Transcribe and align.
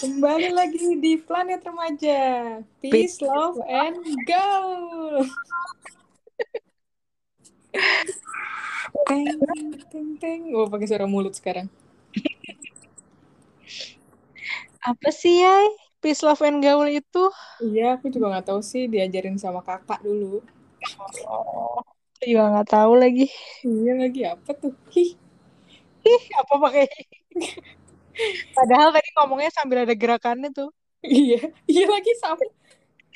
Kembali 0.00 0.48
lagi 0.56 0.96
di 0.96 1.20
Planet 1.20 1.60
Remaja. 1.60 2.20
Peace, 2.80 3.20
love, 3.20 3.60
and 3.68 4.00
go. 4.24 4.48
teng, 9.04 9.36
teng, 9.92 10.08
teng. 10.16 10.40
Oh, 10.56 10.64
pakai 10.72 10.88
suara 10.88 11.04
mulut 11.04 11.36
sekarang. 11.36 11.68
Apa 14.80 15.12
sih 15.12 15.44
ya 15.44 15.68
peace 16.00 16.24
love 16.24 16.40
and 16.48 16.64
gaul 16.64 16.88
itu? 16.88 17.24
Iya, 17.60 18.00
aku 18.00 18.08
juga 18.08 18.32
nggak 18.32 18.56
tahu 18.56 18.64
sih. 18.64 18.88
Diajarin 18.88 19.36
sama 19.36 19.60
kakak 19.60 20.00
dulu. 20.00 20.40
Oh, 21.28 21.76
aku 22.16 22.24
juga 22.24 22.56
nggak 22.56 22.72
tahu 22.72 22.96
lagi. 22.96 23.28
Iya 23.68 23.92
lagi 24.00 24.24
apa 24.24 24.50
tuh? 24.56 24.72
Hih. 24.96 25.12
Ih, 26.08 26.22
apa 26.40 26.54
pakai? 26.56 26.88
Padahal 28.56 28.88
tadi 28.92 29.08
ngomongnya 29.16 29.50
sambil 29.52 29.84
ada 29.84 29.94
gerakannya 29.94 30.50
tuh. 30.52 30.70
Iya, 31.00 31.48
iya 31.64 31.84
lagi 31.88 32.12
sama. 32.20 32.44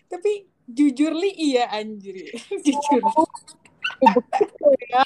Tapi 0.09 0.49
jujur 0.65 1.13
li 1.13 1.31
iya 1.37 1.69
anjir. 1.69 2.33
jujur. 2.65 3.03
ya. 4.89 5.05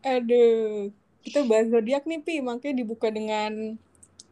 Aduh, 0.00 0.90
kita 1.22 1.44
bahas 1.44 1.68
zodiak 1.68 2.08
nih 2.08 2.20
pi, 2.24 2.40
makanya 2.40 2.80
dibuka 2.80 3.12
dengan 3.12 3.76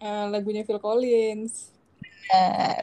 uh, 0.00 0.26
lagunya 0.32 0.64
Phil 0.64 0.80
Collins. 0.80 1.70
Benar. 2.00 2.82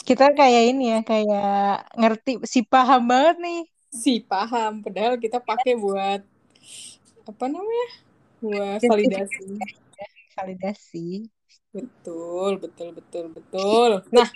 Kita 0.00 0.32
kayak 0.36 0.64
ini 0.76 0.84
ya, 0.96 1.00
kayak 1.00 1.88
ngerti 1.96 2.32
si 2.44 2.60
paham 2.66 3.08
banget 3.08 3.36
nih. 3.40 3.60
Si 3.90 4.22
paham, 4.22 4.84
padahal 4.84 5.18
kita 5.18 5.42
pakai 5.42 5.74
buat 5.74 6.22
apa 7.26 7.44
namanya? 7.46 8.09
Buat 8.40 8.80
validasi. 8.90 9.60
Validasi. 10.34 11.08
Betul, 11.70 12.58
betul, 12.58 12.88
betul, 12.90 13.24
betul. 13.30 13.90
Nah, 14.10 14.26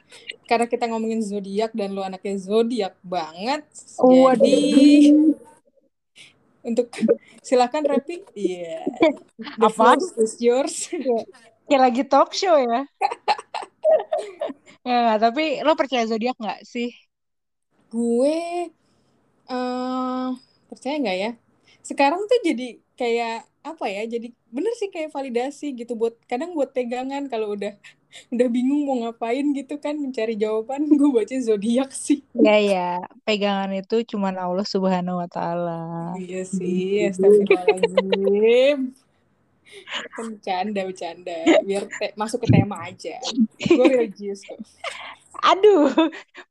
karena 0.46 0.70
kita 0.70 0.86
ngomongin 0.86 1.19
zodiak 1.19 1.74
dan 1.74 1.91
lu 1.91 2.05
anaknya 2.05 2.38
zodiak 2.38 2.94
banget, 3.02 3.66
Oh, 3.98 4.30
jadi 4.30 5.11
untuk 6.64 6.88
silakan 7.46 7.83
Repi. 7.84 8.22
Iya. 8.38 8.86
The 9.61 9.66
Apa? 9.66 9.98
is 10.22 10.39
yours. 10.39 10.89
Kayak 11.66 11.80
lagi 11.91 12.02
talk 12.06 12.30
show 12.36 12.55
ya. 12.55 12.86
ya, 14.86 15.16
tapi 15.18 15.64
lo 15.64 15.74
percaya 15.74 16.06
zodiak 16.06 16.39
nggak 16.39 16.62
sih? 16.62 16.92
Gue 17.91 18.68
eh 19.44 20.28
percaya 20.70 20.94
nggak 21.02 21.18
ya? 21.18 21.30
Sekarang 21.84 22.24
tuh 22.24 22.39
jadi 22.46 22.78
kayak 22.96 23.48
apa 23.64 23.88
ya? 23.88 24.04
Jadi 24.04 24.36
bener 24.52 24.72
sih 24.76 24.92
kayak 24.92 25.10
validasi 25.10 25.72
gitu 25.72 25.96
buat 25.96 26.12
kadang 26.28 26.52
buat 26.52 26.76
pegangan 26.76 27.26
kalau 27.32 27.56
udah 27.56 27.72
udah 28.34 28.48
bingung 28.52 28.84
mau 28.86 29.00
ngapain 29.02 29.42
gitu 29.56 29.80
kan 29.80 29.96
mencari 29.96 30.36
jawaban 30.36 30.86
gue 31.00 31.10
baca 31.10 31.34
zodiak 31.40 31.90
sih. 31.90 32.20
Ya 32.36 32.60
ya, 32.60 32.90
pegangan 33.24 33.72
itu 33.72 34.04
cuma 34.04 34.30
Allah 34.36 34.68
Subhanahu 34.68 35.24
wa 35.24 35.28
taala. 35.32 36.12
Iya 36.20 36.44
sih, 36.44 37.08
astagfirullahaladzim. 37.08 38.92
Kan 40.14 40.38
bercanda, 40.38 40.86
bercanda. 40.86 41.34
Biar 41.66 41.88
masuk 42.14 42.46
ke 42.46 42.52
tema 42.52 42.84
aja. 42.84 43.18
Gue 43.58 43.90
religius 43.90 44.46
kok. 44.46 44.60
Aduh, 45.42 45.90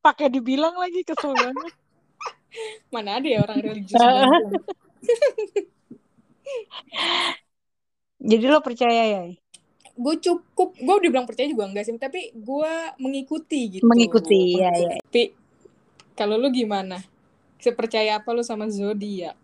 pakai 0.03 0.27
dibilang 0.27 0.75
lagi 0.75 1.07
kesel 1.07 1.31
banget. 1.31 1.71
Mana 2.91 3.23
ada 3.23 3.27
ya 3.29 3.39
orang 3.39 3.63
religius. 3.63 4.01
Jadi 8.23 8.45
lo 8.47 8.63
percaya 8.63 9.03
ya? 9.03 9.23
Gue 9.93 10.15
cukup, 10.17 10.73
gue 10.73 10.95
udah 10.95 11.09
bilang 11.11 11.27
percaya 11.29 11.45
juga 11.45 11.69
enggak 11.69 11.85
sih, 11.85 11.93
tapi 11.99 12.33
gue 12.33 12.73
mengikuti 12.97 13.77
gitu. 13.77 13.85
Mengikuti, 13.85 14.57
ya, 14.57 14.71
ya. 14.73 14.97
Tapi 15.03 15.35
kalau 16.17 16.39
lu 16.39 16.49
gimana? 16.49 17.03
Sepercaya 17.61 18.19
apa 18.19 18.33
lu 18.33 18.41
sama 18.41 18.67
zodiak? 18.71 19.37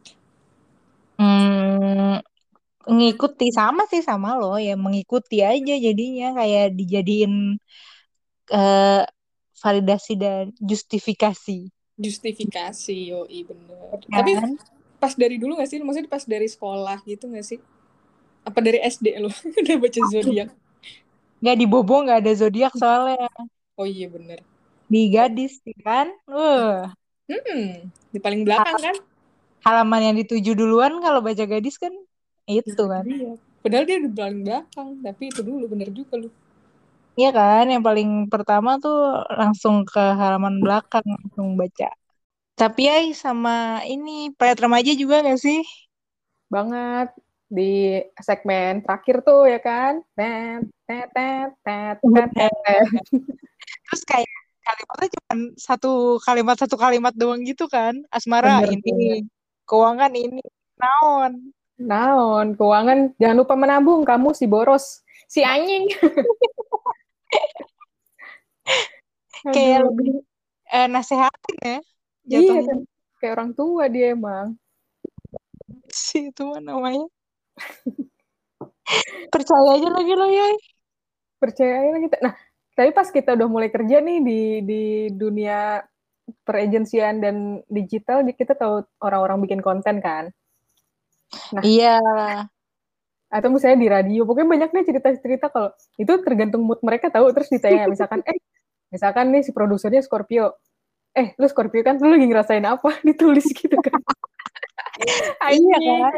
Hmm, 1.19 2.23
ngikuti 2.87 3.51
sama 3.51 3.83
sih 3.91 3.99
sama 3.99 4.39
lo 4.39 4.55
ya 4.55 4.79
mengikuti 4.79 5.43
aja 5.43 5.75
jadinya 5.75 6.31
kayak 6.31 6.79
dijadiin 6.79 7.59
eh, 8.49 9.03
validasi 9.59 10.13
dan 10.15 10.55
justifikasi. 10.57 11.69
Justifikasi, 11.99 12.95
yoi 13.11 13.43
bener. 13.43 13.99
Kan? 14.07 14.23
Tapi 14.23 14.31
pas 15.01 15.13
dari 15.21 15.35
dulu 15.41 15.51
gak 15.59 15.69
sih? 15.71 15.79
Maksudnya 15.85 16.11
pas 16.11 16.25
dari 16.33 16.47
sekolah 16.53 16.97
gitu 17.11 17.25
gak 17.35 17.45
sih? 17.49 17.59
Apa 18.47 18.59
dari 18.65 18.79
SD 18.83 19.07
lo 19.23 19.29
udah 19.61 19.77
baca 19.83 20.01
zodiak? 20.13 20.49
Nggak 21.41 21.55
di 21.61 21.65
Bobo 21.71 21.95
nggak 22.03 22.19
ada 22.23 22.31
zodiak 22.41 22.73
soalnya 22.81 23.27
Oh 23.77 23.85
iya 23.87 24.07
bener. 24.13 24.39
di 24.91 24.99
gadis 25.13 25.51
sih 25.63 25.75
kan. 25.85 26.07
Uh, 26.29 26.89
Hmm, 27.29 27.89
di 28.13 28.19
paling 28.25 28.41
belakang 28.47 28.77
kan? 28.85 28.95
halaman 29.65 30.01
yang 30.11 30.15
dituju 30.21 30.51
duluan 30.59 30.93
kalau 31.05 31.19
baca 31.27 31.43
gadis 31.51 31.75
kan 31.83 31.93
itu 32.49 32.83
kan. 32.93 33.05
Iya. 33.11 33.29
Padahal 33.61 33.85
dia 33.87 33.97
di 34.05 34.09
paling 34.19 34.39
belakang, 34.45 34.89
tapi 35.05 35.23
itu 35.31 35.41
dulu 35.49 35.63
bener 35.71 35.89
juga 35.97 36.13
lu. 36.21 36.29
Iya 37.19 37.27
kan, 37.37 37.63
yang 37.73 37.83
paling 37.87 38.09
pertama 38.33 38.69
tuh 38.83 38.95
langsung 39.39 39.75
ke 39.91 39.99
halaman 40.21 40.55
belakang 40.63 41.05
langsung 41.15 41.47
baca. 41.61 41.85
Tapi 42.59 42.91
ya 42.91 42.99
sama 43.15 43.79
ini 43.87 44.35
payat 44.35 44.59
remaja 44.59 44.91
juga 44.91 45.23
gak 45.23 45.39
sih? 45.39 45.63
Banget 46.51 47.15
di 47.47 48.03
segmen 48.19 48.83
terakhir 48.83 49.23
tuh 49.23 49.47
ya 49.47 49.63
kan? 49.63 50.03
Tet 50.11 50.67
tet 50.83 51.07
tet 51.15 51.55
tet 51.63 51.97
tet 52.03 52.29
tet. 52.35 52.51
Terus 53.87 54.03
kayak 54.03 54.27
kalimatnya 54.59 55.07
cuma 55.15 55.33
satu 55.55 56.19
kalimat 56.19 56.59
satu 56.59 56.75
kalimat 56.75 57.15
doang 57.15 57.47
gitu 57.47 57.71
kan. 57.71 57.95
Asmara 58.11 58.59
Bener, 58.59 58.75
ini, 58.83 59.23
keuangan 59.63 60.11
ini, 60.11 60.43
naon. 60.75 61.55
Naon, 61.79 62.59
keuangan 62.59 63.15
jangan 63.23 63.39
lupa 63.39 63.55
menabung 63.55 64.03
kamu 64.03 64.35
si 64.35 64.51
boros, 64.51 64.99
si 65.31 65.47
anjing. 65.47 65.87
Kayak 69.55 69.87
lebih 69.87 70.27
eh, 70.75 70.91
nasehatin 70.91 71.57
ya. 71.63 71.79
Iya 72.29 72.39
Jatuhnya 72.45 72.63
kan, 72.69 72.79
kayak 73.17 73.33
orang 73.33 73.51
tua 73.57 73.83
dia 73.89 74.13
emang. 74.13 74.53
sih 75.89 76.29
itu 76.29 76.45
mah 76.45 76.61
namanya. 76.61 77.09
Percaya 79.33 79.69
aja 79.77 79.89
lagi 79.89 80.13
lo 80.13 80.27
ya. 80.29 80.47
Percaya 81.41 81.73
aja 81.81 81.97
kita. 81.97 82.15
Nah, 82.21 82.33
tapi 82.77 82.89
pas 82.93 83.09
kita 83.09 83.33
udah 83.33 83.47
mulai 83.49 83.69
kerja 83.73 83.97
nih 83.97 84.17
di 84.21 84.41
di 84.61 84.83
dunia 85.09 85.81
peragensian 86.45 87.17
dan 87.17 87.65
digital, 87.65 88.21
di- 88.21 88.37
kita 88.37 88.53
tahu 88.53 88.85
orang-orang 89.01 89.41
bikin 89.49 89.61
konten 89.65 89.97
kan. 89.97 90.29
Nah. 91.53 91.63
Iya. 91.65 91.97
atau 93.29 93.53
misalnya 93.53 93.77
di 93.77 93.89
radio 93.93 94.25
pokoknya 94.25 94.49
banyak 94.49 94.69
nih 94.73 94.85
cerita-cerita 94.89 95.53
kalau 95.53 95.69
itu 96.01 96.09
tergantung 96.25 96.65
mood 96.65 96.81
mereka 96.81 97.13
tahu 97.13 97.29
terus 97.29 97.45
ditanya 97.53 97.85
misalkan 97.85 98.25
eh 98.25 98.41
misalkan 98.89 99.29
nih 99.29 99.45
si 99.45 99.53
produsernya 99.53 100.01
Scorpio 100.01 100.57
eh 101.17 101.27
lu 101.37 101.45
Scorpio 101.49 101.81
kan? 101.81 101.97
Lu 101.97 102.13
lagi 102.13 102.25
ngerasain 102.27 102.65
apa? 102.65 102.89
Ditulis 103.07 103.47
gitu 103.49 103.77
kan? 103.79 103.99
Iya 105.47 105.77
kan. 105.79 106.11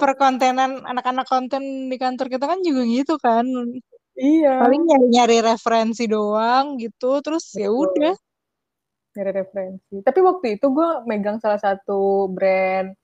Perkontenan 0.00 0.88
anak-anak 0.88 1.28
konten 1.28 1.92
di 1.92 1.96
kantor 2.00 2.32
kita 2.32 2.48
kan 2.48 2.64
juga 2.64 2.80
gitu 2.88 3.20
kan. 3.20 3.44
iya. 4.16 4.56
Paling 4.56 4.88
nyari-nyari 4.88 5.44
referensi 5.44 6.08
doang 6.08 6.80
gitu, 6.80 7.20
terus 7.20 7.52
ya 7.52 7.68
udah. 7.68 8.16
Nyari 9.12 9.30
referensi. 9.36 10.00
Tapi 10.00 10.20
waktu 10.24 10.56
itu 10.56 10.72
gue 10.72 11.04
megang 11.04 11.44
salah 11.44 11.60
satu 11.60 12.32
brand 12.32 12.96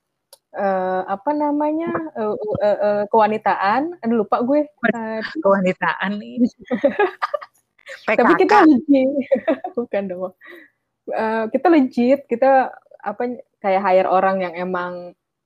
eh, 0.56 1.02
apa 1.04 1.30
namanya? 1.36 1.92
Eh, 2.16 2.34
eh, 2.64 2.78
eh, 2.80 3.02
kewanitaan. 3.12 4.00
Aduh 4.00 4.24
lupa 4.24 4.40
gue. 4.40 4.64
Eh, 4.64 5.20
Kewanitaan 5.44 6.16
nih. 6.16 6.40
tapi 8.08 8.32
kita 8.36 8.68
legit 8.68 9.08
bukan 9.72 10.02
dong 10.08 10.32
Eh, 11.08 11.44
kita 11.54 11.66
legit 11.72 12.20
kita 12.28 12.68
apa 13.00 13.22
kayak 13.64 13.80
hire 13.80 14.08
orang 14.10 14.44
yang 14.44 14.54
emang 14.54 14.92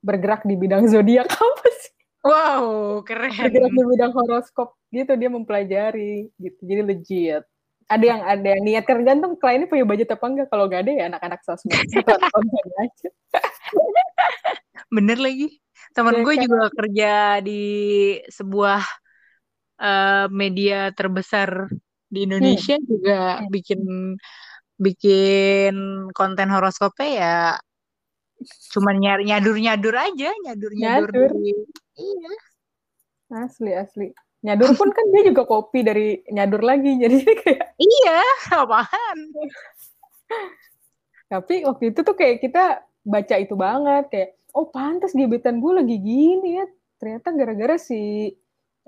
bergerak 0.02 0.42
di 0.42 0.58
bidang 0.58 0.90
zodiak 0.90 1.28
apa 1.38 1.66
sih 1.70 1.92
Wow, 2.22 3.02
keren. 3.06 3.30
bergerak 3.34 3.72
di 3.74 3.82
bidang 3.94 4.12
horoskop 4.14 4.68
gitu 4.94 5.12
dia 5.18 5.30
mempelajari 5.30 6.30
gitu 6.38 6.60
jadi 6.62 6.82
legit 6.86 7.42
ada 7.90 8.04
yang 8.04 8.20
ada 8.24 8.46
yang 8.56 8.62
niat 8.64 8.84
tergantung 8.88 9.32
kliennya 9.36 9.68
punya 9.68 9.84
budget 9.84 10.08
apa 10.14 10.24
enggak 10.30 10.48
kalau 10.48 10.64
gak 10.70 10.82
ada 10.86 10.92
ya 10.96 11.04
anak-anak 11.12 11.40
sosmed 11.44 11.76
aja 12.82 13.08
Bener 14.92 15.18
lagi. 15.18 15.46
Temen 15.92 16.14
Iya 16.14 16.24
gue 16.24 16.34
kan? 16.36 16.42
juga 16.48 16.60
kerja 16.72 17.10
di 17.44 17.52
sebuah 18.32 18.80
eh, 19.82 20.24
media 20.32 20.76
terbesar 20.96 21.50
di 22.12 22.18
Indonesia 22.28 22.76
juga 22.84 23.40
Hmm. 23.40 23.48
bikin 23.48 23.80
bikin 24.82 25.75
konten 26.12 26.50
horoskopnya 26.50 27.11
ya 27.14 27.38
cuman 28.75 28.99
nyari 28.99 29.31
nyadur-nyadur 29.31 29.94
aja, 29.94 30.31
nyadur-nyadur 30.43 31.11
Nyadur. 31.14 31.31
dari 31.31 31.55
iya. 31.94 32.32
asli 33.46 33.70
asli 33.70 34.06
Nyadur 34.43 34.75
pun 34.75 34.90
kan 34.90 35.06
dia 35.14 35.31
juga 35.31 35.46
kopi 35.46 35.87
dari 35.87 36.19
nyadur 36.26 36.67
lagi. 36.67 36.99
Jadi 37.02 37.17
kayak 37.23 37.79
Iya, 37.79 38.20
apaan? 38.58 39.19
tapi 41.32 41.64
waktu 41.64 41.96
itu 41.96 42.05
tuh 42.05 42.12
kayak 42.12 42.44
kita 42.44 42.84
baca 43.08 43.34
itu 43.40 43.56
banget 43.56 44.05
kayak 44.12 44.31
oh 44.52 44.69
pantas 44.69 45.17
gebetan 45.17 45.62
gue 45.62 45.73
lagi 45.79 45.96
gini 46.02 46.58
ya. 46.58 46.67
Ternyata 46.99 47.31
gara-gara 47.38 47.79
si 47.79 48.34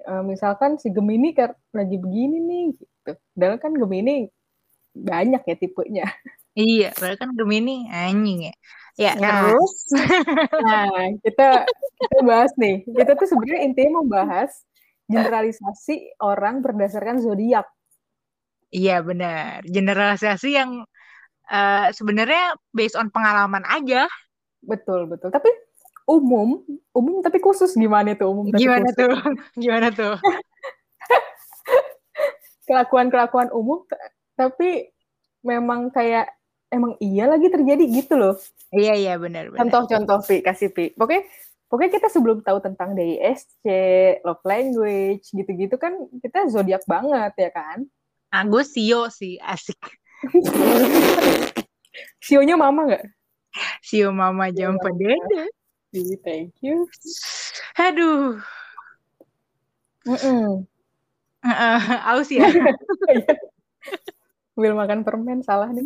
eh, 0.02 0.22
misalkan 0.26 0.76
si 0.76 0.90
Gemini 0.90 1.30
kan 1.38 1.54
lagi 1.70 1.96
begini 2.02 2.36
nih 2.42 2.64
gitu. 2.74 3.12
Padahal 3.38 3.56
kan 3.62 3.72
Gemini 3.78 4.26
banyak 4.94 5.42
ya 5.44 5.56
tipenya. 5.58 6.06
Iya, 6.54 6.94
padahal 6.94 7.18
kan 7.18 7.30
Gemini 7.34 7.90
anjing 7.90 8.50
ya. 8.50 8.54
Ya, 8.94 9.12
Nah. 9.18 9.50
terus 9.50 9.74
Nah, 10.70 11.10
kita 11.18 11.66
kita 11.98 12.18
bahas 12.22 12.54
nih. 12.54 12.86
Kita 12.86 13.18
tuh 13.18 13.26
sebenarnya 13.26 13.62
intinya 13.66 14.00
membahas 14.00 14.54
generalisasi 15.10 16.14
orang 16.22 16.62
berdasarkan 16.62 17.18
zodiak. 17.18 17.66
Iya 18.70 19.02
benar. 19.02 19.66
Generalisasi 19.66 20.48
yang 20.54 20.86
eh, 21.50 21.86
sebenarnya 21.90 22.54
based 22.70 22.94
on 22.94 23.10
pengalaman 23.10 23.66
aja. 23.66 24.06
Betul, 24.62 25.10
betul. 25.10 25.34
Tapi 25.34 25.50
umum, 26.06 26.62
umum 26.94 27.18
tapi 27.18 27.42
khusus 27.42 27.74
gimana 27.74 28.14
tuh 28.14 28.30
umum 28.30 28.46
tapi 28.48 28.62
Gimana 28.62 28.88
khusus? 28.94 28.98
tuh? 29.02 29.14
Gimana 29.62 29.88
tuh? 29.90 30.14
Kelakuan-kelakuan 32.64 33.52
umum 33.52 33.84
tapi 34.34 34.90
memang 35.42 35.90
kayak 35.90 36.30
emang 36.70 36.98
iya 36.98 37.30
lagi 37.30 37.50
terjadi 37.50 37.84
gitu 37.86 38.18
loh. 38.18 38.34
Iya 38.74 38.94
iya 38.98 39.14
benar 39.18 39.54
benar. 39.54 39.66
Contoh-contoh 39.66 40.18
Pi, 40.26 40.42
kasih 40.42 40.74
Pi. 40.74 40.90
Pokoknya 40.94 41.22
pokoknya 41.70 41.90
kita 41.98 42.08
sebelum 42.10 42.42
tahu 42.42 42.58
tentang 42.58 42.98
DISC, 42.98 43.62
love 44.26 44.42
language 44.42 45.30
gitu-gitu 45.30 45.78
kan 45.78 45.94
kita 46.18 46.50
zodiak 46.50 46.82
banget 46.86 47.32
ya 47.38 47.50
kan? 47.54 47.86
Ah, 48.34 48.42
gue 48.42 48.62
Sio 48.66 49.06
sih 49.10 49.38
asik. 49.38 49.78
Sionya 52.24 52.58
mama 52.58 52.90
nggak? 52.90 53.04
Sio 53.84 54.10
mama 54.10 54.50
jam. 54.50 54.74
Iya, 55.94 56.18
Thank 56.26 56.58
you. 56.58 56.90
Aduh, 57.78 58.42
Mm-mm. 60.04 60.68
Eh, 61.44 61.44
aus 62.12 62.28
ya. 62.28 62.48
Sambil 64.54 64.72
makan 64.78 65.02
permen 65.02 65.42
salah 65.42 65.68
nih. 65.74 65.82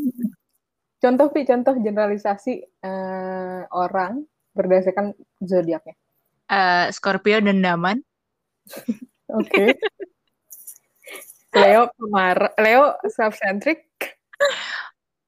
Contoh 1.00 1.32
Pi, 1.32 1.48
contoh 1.48 1.72
generalisasi 1.72 2.52
eh, 2.84 3.60
orang 3.72 4.28
berdasarkan 4.52 5.16
zodiaknya. 5.40 5.96
Eh, 6.52 6.86
Scorpio 6.92 7.40
dendaman. 7.40 7.96
Oke. 9.40 9.72
Leo 11.56 11.88
pemarah, 11.96 12.52
Leo 12.60 12.92
self 13.08 13.40
centric. 13.40 13.88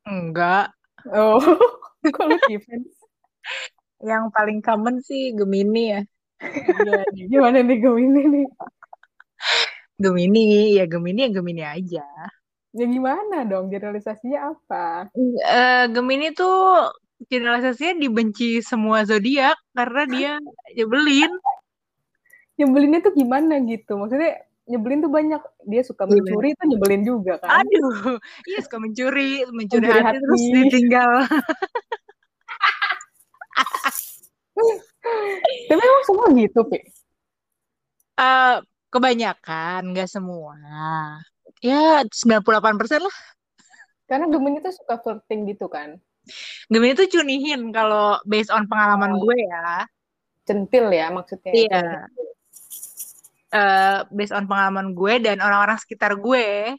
Enggak. 0.05 0.77
Oh, 1.17 1.41
kok 2.13 2.25
lu 2.29 2.37
defense? 2.45 2.93
Yang 4.05 4.25
paling 4.37 4.61
common 4.61 5.01
sih 5.01 5.33
Gemini 5.33 5.97
ya. 5.97 6.01
Iya, 6.45 7.01
nih. 7.13 7.25
Gimana 7.29 7.65
nih 7.65 7.79
Gemini 7.81 8.23
nih? 8.29 8.47
Gemini, 10.01 10.77
ya 10.77 10.85
Gemini 10.85 11.21
ya 11.25 11.31
Gemini 11.33 11.63
aja. 11.65 12.09
Ya 12.71 12.87
gimana 12.87 13.43
dong 13.51 13.67
generalisasinya 13.67 14.55
apa? 14.55 15.11
Eh, 15.19 15.85
Gemini 15.91 16.31
tuh 16.31 16.87
generalisasinya 17.27 17.99
dibenci 17.99 18.63
semua 18.63 19.03
zodiak 19.03 19.59
karena 19.75 20.03
dia 20.07 20.33
nyebelin. 20.79 21.35
Nyebelinnya 22.55 23.01
tuh 23.03 23.13
gimana 23.17 23.59
gitu? 23.67 23.99
Maksudnya 23.99 24.47
nyebelin 24.71 25.03
tuh 25.03 25.11
banyak. 25.11 25.43
Dia 25.67 25.83
suka 25.83 26.07
mencuri 26.07 26.55
tuh 26.55 26.67
nyebelin 26.71 27.03
juga 27.03 27.43
kan? 27.43 27.67
Aduh, 27.67 28.23
iya 28.47 28.59
suka 28.63 28.79
mencuri, 28.79 29.43
mencuri, 29.51 29.91
Mencuri 29.91 30.01
hati, 30.07 30.17
terus 30.23 30.41
hati. 30.41 30.55
ditinggal. 30.63 31.13
Tapi 35.67 35.81
emang 35.83 36.05
semua 36.07 36.27
gitu, 36.39 36.61
Pi. 36.71 36.79
Eh, 38.21 38.57
kebanyakan, 38.93 39.81
nggak 39.91 40.07
semua. 40.07 40.55
Ya, 41.61 42.01
98% 42.05 43.01
lah. 43.01 43.17
Karena 44.09 44.27
Gemini 44.27 44.59
tuh 44.59 44.75
suka 44.75 44.97
flirting 44.99 45.47
gitu 45.47 45.69
kan. 45.69 46.01
Gemini 46.67 46.97
tuh 46.97 47.09
cunihin 47.09 47.71
kalau 47.71 48.19
based 48.25 48.51
on 48.51 48.67
pengalaman 48.67 49.17
Oh. 49.17 49.23
gue 49.25 49.37
ya. 49.45 49.85
Centil 50.45 50.91
ya 50.91 51.13
maksudnya. 51.13 51.53
Iya. 51.53 51.85
Eh, 53.51 53.99
based 54.15 54.31
on 54.31 54.47
pengalaman 54.47 54.95
gue 54.95 55.15
dan 55.21 55.43
orang-orang 55.43 55.79
sekitar 55.79 56.15
gue. 56.17 56.75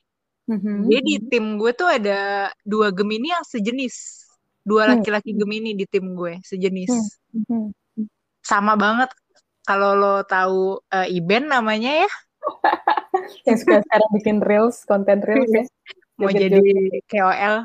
Mhm. 0.47 0.87
Jadi 0.87 0.99
di 1.05 1.15
tim 1.29 1.55
gue 1.55 1.71
tuh 1.71 1.87
ada 1.87 2.51
dua 2.63 2.91
Gemini 2.91 3.31
yang 3.31 3.43
sejenis. 3.43 3.95
Dua 4.61 4.85
Hmm. 4.87 4.99
laki-laki 4.99 5.31
Gemini 5.35 5.75
di 5.75 5.85
tim 5.87 6.15
gue, 6.15 6.39
sejenis. 6.43 6.91
Mhm. 7.35 7.71
Sama 8.41 8.75
banget 8.75 9.11
kalau 9.63 9.95
lo 9.95 10.15
tahu 10.23 10.79
eh, 10.89 11.11
Iben 11.11 11.47
namanya 11.47 12.07
ya, 12.07 12.11
Yang 13.45 13.57
suka 13.65 13.81
sekarang 13.85 14.09
bikin 14.13 14.37
reels, 14.41 14.83
konten 14.85 15.19
reels 15.21 15.49
ya. 15.49 15.63
mau 16.21 16.29
jadi 16.29 16.57
KOL. 17.09 17.55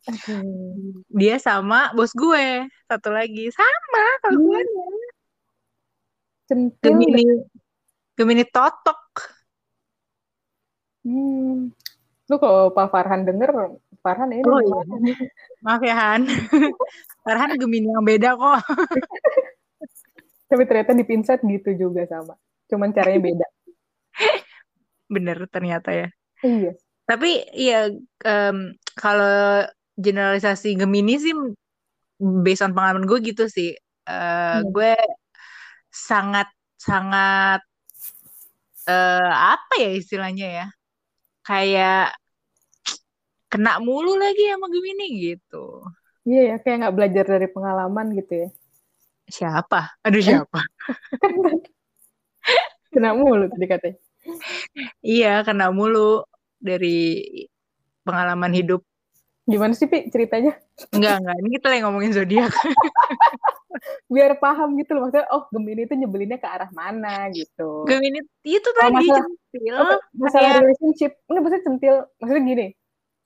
Aduh. 0.00 1.04
Dia 1.12 1.36
sama 1.36 1.92
bos 1.92 2.10
gue, 2.10 2.66
satu 2.88 3.12
lagi. 3.12 3.52
Sama 3.52 4.04
kalau 4.24 4.38
Hmm. 4.40 4.46
gue. 4.48 4.60
Centil. 6.46 6.82
Gemini 6.82 7.24
Gemini 8.18 8.44
totok. 8.44 8.98
Hmm. 11.00 11.70
Lu 12.26 12.36
kalau 12.36 12.70
Pak 12.70 12.90
Farhan 12.92 13.24
denger, 13.24 13.50
Farhan 14.02 14.30
ini 14.30 14.42
Oh, 14.44 14.60
nih? 14.60 15.16
Maaf 15.62 15.82
ya 15.82 15.94
Han. 15.96 16.26
Farhan 17.24 17.56
Gemini 17.56 17.88
yang 17.88 18.04
beda 18.04 18.34
kok. 18.34 18.60
Tapi 20.50 20.62
ternyata 20.66 20.92
di 20.92 21.04
Pinset 21.06 21.40
gitu 21.40 21.70
juga 21.72 22.02
sama. 22.10 22.34
Cuman 22.66 22.90
caranya 22.90 23.20
beda. 23.22 23.46
Bener 25.10 25.42
ternyata 25.50 25.90
ya. 25.90 26.08
Iya. 26.46 26.72
Tapi 27.04 27.42
ya 27.58 27.90
em, 28.22 28.78
kalau 28.94 29.66
generalisasi 29.98 30.78
Gemini 30.78 31.18
sih 31.18 31.34
based 32.22 32.62
on 32.62 32.70
pengalaman 32.72 33.04
gue 33.10 33.18
gitu 33.20 33.50
sih. 33.50 33.74
Eh, 34.06 34.54
Hmm. 34.62 34.70
Gue 34.70 34.94
sangat 35.90 36.46
sangat 36.78 37.60
eh, 38.86 39.30
apa 39.34 39.74
ya 39.82 39.90
istilahnya 39.98 40.46
ya? 40.62 40.66
Kayak 41.42 42.14
kena 43.50 43.82
mulu 43.82 44.14
lagi 44.14 44.46
sama 44.46 44.70
Gemini 44.70 45.34
gitu. 45.34 45.82
Iya 46.22 46.54
ya, 46.54 46.56
kayak 46.62 46.76
nggak 46.86 46.96
belajar 46.96 47.24
dari 47.26 47.48
pengalaman 47.50 48.14
gitu 48.14 48.46
ya. 48.46 48.48
Siapa? 49.26 49.98
Aduh 50.06 50.22
siapa? 50.22 50.62
Kena 52.92 53.14
mulu 53.14 53.46
tadi 53.46 53.66
katanya. 53.66 53.98
Iya, 55.00 55.42
kena 55.42 55.72
mulu 55.72 56.24
dari 56.56 57.24
pengalaman 58.02 58.52
hidup. 58.52 58.84
Gimana 59.48 59.74
sih, 59.74 59.90
Pi, 59.90 60.06
ceritanya? 60.12 60.54
Enggak, 60.94 61.18
enggak. 61.24 61.36
Ini 61.42 61.48
kita 61.58 61.66
lagi 61.72 61.82
ngomongin 61.82 62.12
zodiak. 62.14 62.52
Biar 64.12 64.38
paham 64.38 64.78
gitu 64.78 64.94
loh. 64.94 65.08
Maksudnya, 65.08 65.26
oh 65.32 65.48
Gemini 65.50 65.88
itu 65.88 65.94
nyebelinnya 65.96 66.38
ke 66.38 66.46
arah 66.46 66.70
mana 66.70 67.26
gitu. 67.34 67.82
Gemini 67.88 68.22
itu 68.44 68.68
Kalau 68.70 68.78
tadi 68.94 69.06
masalah- 69.10 69.26
centil. 69.26 69.74
Apa, 69.74 69.94
masalah 70.14 70.42
kayak- 70.46 70.60
relationship. 70.62 71.12
Enggak, 71.26 71.40
maksudnya 71.42 71.64
centil. 71.66 71.94
Maksudnya 72.20 72.42
gini. 72.46 72.66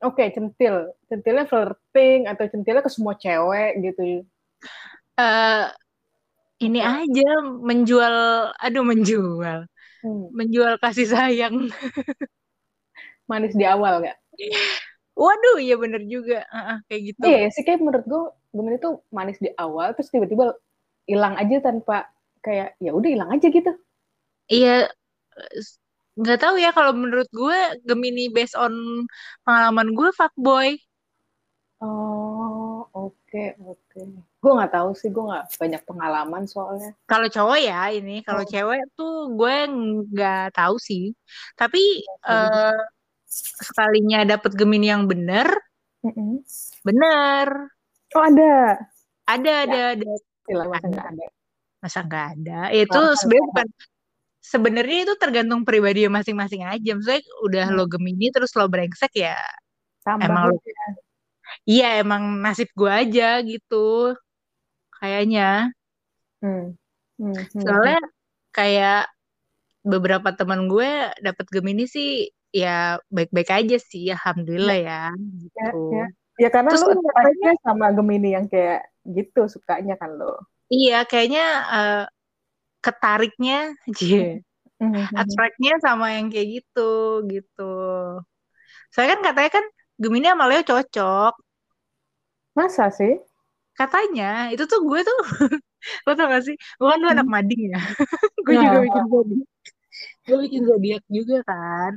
Oke, 0.01 0.25
centil. 0.33 0.75
Centilnya 1.09 1.45
flirting 1.45 2.21
atau 2.29 2.45
centilnya 2.49 2.83
ke 2.85 2.91
semua 2.93 3.15
cewek 3.17 3.73
gitu. 3.83 4.25
eh 5.15 5.65
ini 6.59 6.81
aja 6.81 7.29
menjual, 7.45 8.15
aduh 8.57 8.83
menjual, 8.83 9.69
Hmm. 10.05 10.29
menjual 10.37 10.77
kasih 10.83 11.09
sayang. 11.09 11.57
Manis 13.31 13.57
di 13.57 13.65
awal 13.65 14.05
nggak? 14.05 14.17
Waduh, 15.15 15.57
iya 15.63 15.75
bener 15.83 16.03
juga, 16.11 16.43
Heeh, 16.55 16.77
kayak 16.91 17.03
gitu. 17.15 17.27
Iya 17.31 17.47
sih, 17.55 17.63
kayak 17.67 17.81
menurut 17.81 18.05
gue 18.11 18.23
Gemini 18.55 18.77
tuh 18.83 18.95
manis 19.17 19.39
di 19.39 19.51
awal, 19.55 19.95
terus 19.95 20.11
tiba-tiba 20.11 20.55
hilang 21.11 21.35
aja 21.39 21.57
tanpa 21.63 22.11
kayak 22.45 22.77
ya 22.83 22.91
udah 22.93 23.11
hilang 23.11 23.31
aja 23.35 23.47
gitu. 23.49 23.71
Iya, 24.53 24.89
nggak 26.21 26.39
tahu 26.43 26.57
ya 26.65 26.71
kalau 26.77 26.93
menurut 27.03 27.29
gue 27.41 27.59
Gemini 27.87 28.23
based 28.35 28.57
on 28.65 28.73
pengalaman 29.45 29.89
gue 29.99 30.09
fuckboy. 30.19 30.69
Oh, 31.81 32.89
oke, 33.03 33.43
oke. 33.71 34.01
Gue 34.45 34.53
nggak 34.61 34.73
tahu 34.77 34.91
sih, 34.93 35.09
gue 35.09 35.25
nggak 35.25 35.45
banyak 35.57 35.83
pengalaman 35.89 36.45
soalnya. 36.45 36.93
Kalau 37.09 37.33
cowok 37.33 37.59
ya 37.65 37.89
ini, 37.89 38.21
kalau 38.21 38.45
Oh. 38.45 38.49
cewek 38.53 38.85
tuh 38.93 39.33
gue 39.33 39.57
nggak 40.13 40.53
tahu 40.53 40.77
sih. 40.77 41.17
Tapi 41.57 42.05
Hmm. 42.29 42.45
eh, 42.45 42.81
sekalinya 43.65 44.21
dapet 44.29 44.53
Gemini 44.53 44.93
yang 44.93 45.09
bener, 45.09 45.49
Mm-mm. 46.05 46.45
bener. 46.85 47.73
Oh 48.13 48.21
ada. 48.21 48.85
Ada, 49.25 49.53
ada, 49.65 49.81
ada. 49.97 50.11
Gila, 50.45 50.69
masa 50.69 50.87
nggak 50.93 51.07
ada? 51.09 51.25
Masa 51.81 51.99
nggak 52.05 52.27
ada? 52.37 52.61
Itu 52.77 53.01
Oh, 53.01 53.17
sebenarnya 53.17 53.49
bukan 53.49 53.69
sebenarnya 54.45 54.99
itu 55.09 55.15
tergantung 55.17 55.65
pribadi 55.65 56.05
masing-masing 56.05 56.69
aja. 56.69 56.91
Maksudnya 56.93 57.25
udah 57.49 57.65
Hmm. 57.73 57.77
lo 57.81 57.85
Gemini 57.89 58.29
terus 58.29 58.53
lo 58.53 58.69
brengsek 58.69 59.17
ya 59.17 59.41
Tambah 60.05 60.29
emang 60.29 60.45
lo 60.53 60.61
iya 61.65 62.01
emang 62.01 62.41
nasib 62.45 62.69
gue 62.77 62.89
aja 62.93 63.41
gitu 63.41 64.13
kayaknya. 65.05 65.71
Hmm. 66.43 66.77
Hmm, 67.19 67.31
hmm, 67.31 67.47
hmm. 67.55 67.63
Soalnya 67.63 67.99
kayak 68.57 69.01
beberapa 69.85 70.29
teman 70.39 70.67
gue 70.73 70.91
dapet 71.27 71.47
Gemini 71.55 71.85
sih 71.91 72.09
ya 72.55 72.99
baik-baik 73.13 73.51
aja 73.53 73.77
sih, 73.91 74.05
alhamdulillah 74.15 74.79
ya 74.81 75.01
Ya, 75.55 75.67
gitu. 75.71 75.77
ya. 75.95 76.07
Ya 76.43 76.49
karena 76.51 76.71
Terus 76.75 76.83
lu 76.83 76.99
attract-nya 77.15 77.53
sama 77.63 77.87
Gemini 77.95 78.29
yang 78.35 78.47
kayak 78.51 78.91
gitu 79.07 79.47
sukanya 79.47 79.95
kan 80.01 80.11
lo. 80.19 80.43
iya 80.75 80.95
kayaknya 81.11 81.43
eh, 81.75 82.03
ketariknya 82.85 83.55
cie, 83.99 84.19
Hmm, 84.83 84.91
hmm, 84.91 85.05
hmm. 85.15 85.17
attract-nya 85.23 85.73
sama 85.87 86.07
yang 86.19 86.27
kayak 86.33 86.49
gitu 86.61 86.83
gitu. 87.33 87.63
Saya 88.95 89.07
kan 89.13 89.21
katanya 89.27 89.51
kan 89.61 89.65
Gemini 90.03 90.27
sama 90.33 90.45
Leo 90.51 90.63
cocok. 90.71 91.33
Masa 92.59 92.91
sih? 92.91 93.13
Katanya 93.79 94.25
itu 94.53 94.65
tuh 94.71 94.81
gue 94.89 95.01
tuh 95.09 95.17
lo 96.07 96.11
tau 96.19 96.27
gak 96.33 96.43
sih? 96.47 96.55
Gue 96.79 96.87
kan 96.93 96.99
lu 97.03 97.09
anak 97.15 97.27
Hmm. 97.27 97.35
mading 97.35 97.63
ya. 97.75 97.79
gue 98.47 98.57
juga 98.63 98.77
Nah, 98.77 98.85
bikin 98.87 99.05
zodiak. 99.13 99.47
Gue 100.27 100.37
bikin 100.45 100.63
zodiak 100.71 101.03
juga 101.17 101.37
kan. 101.51 101.93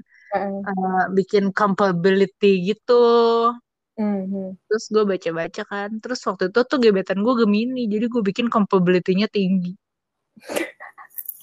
Eh, 0.68 1.04
bikin 1.18 1.44
compatibility 1.60 2.48
gitu. 2.70 2.94
hmm, 3.98 4.24
hmm. 4.32 4.58
Terus 4.68 4.86
gue 4.94 5.04
baca-baca 5.12 5.62
kan. 5.72 5.90
Terus 6.04 6.20
waktu 6.28 6.44
itu 6.52 6.60
tuh 6.70 6.78
gebetan 6.84 7.20
gue 7.26 7.34
Gemini. 7.42 7.82
Jadi 7.94 8.06
gue 8.14 8.22
bikin 8.30 8.48
compatibility-nya 8.56 9.28
tinggi. 9.36 9.72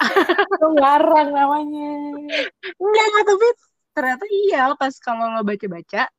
Itu 0.54 0.66
ngarang 0.76 1.28
namanya. 1.36 1.86
Enggak, 2.82 3.06
tapi 3.28 3.46
ternyata 3.94 4.24
iya 4.30 4.58
pas 4.80 4.94
kalau 5.04 5.24
lo 5.34 5.40
baca-baca. 5.46 6.10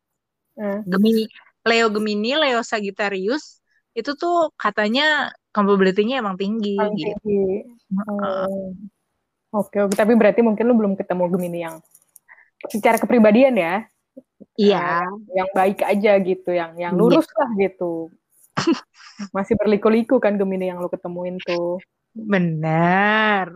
Eh, 0.58 0.86
Gemini, 0.92 1.24
Leo 1.68 1.88
Gemini, 1.96 2.32
Leo 2.42 2.62
Sagittarius. 2.64 3.62
Itu 3.96 4.20
tuh 4.20 4.52
katanya 4.60 5.32
compatibility-nya 5.56 6.20
emang 6.20 6.36
tinggi 6.36 6.76
paling 6.76 7.00
gitu. 7.00 7.16
tinggi. 7.24 7.48
Oh. 8.12 8.76
Oke, 9.56 9.88
oke. 9.88 9.96
Tapi 9.96 10.14
berarti 10.20 10.44
mungkin 10.44 10.68
lu 10.68 10.76
belum 10.76 10.94
ketemu 11.00 11.32
Gemini 11.32 11.60
yang 11.64 11.76
secara 12.68 13.00
kepribadian 13.00 13.56
ya, 13.56 13.88
Iya. 14.60 15.08
yang 15.32 15.50
baik 15.56 15.80
aja 15.80 16.12
gitu, 16.20 16.52
yang 16.52 16.76
yang 16.76 16.92
Iya. 16.92 17.00
lurus 17.00 17.28
lah 17.40 17.50
gitu. 17.56 18.12
Masih 19.32 19.56
berliku-liku 19.56 20.20
kan 20.20 20.36
Gemini 20.36 20.68
yang 20.68 20.84
lu 20.84 20.92
ketemuin 20.92 21.40
tuh. 21.40 21.80
Benar. 22.16 23.52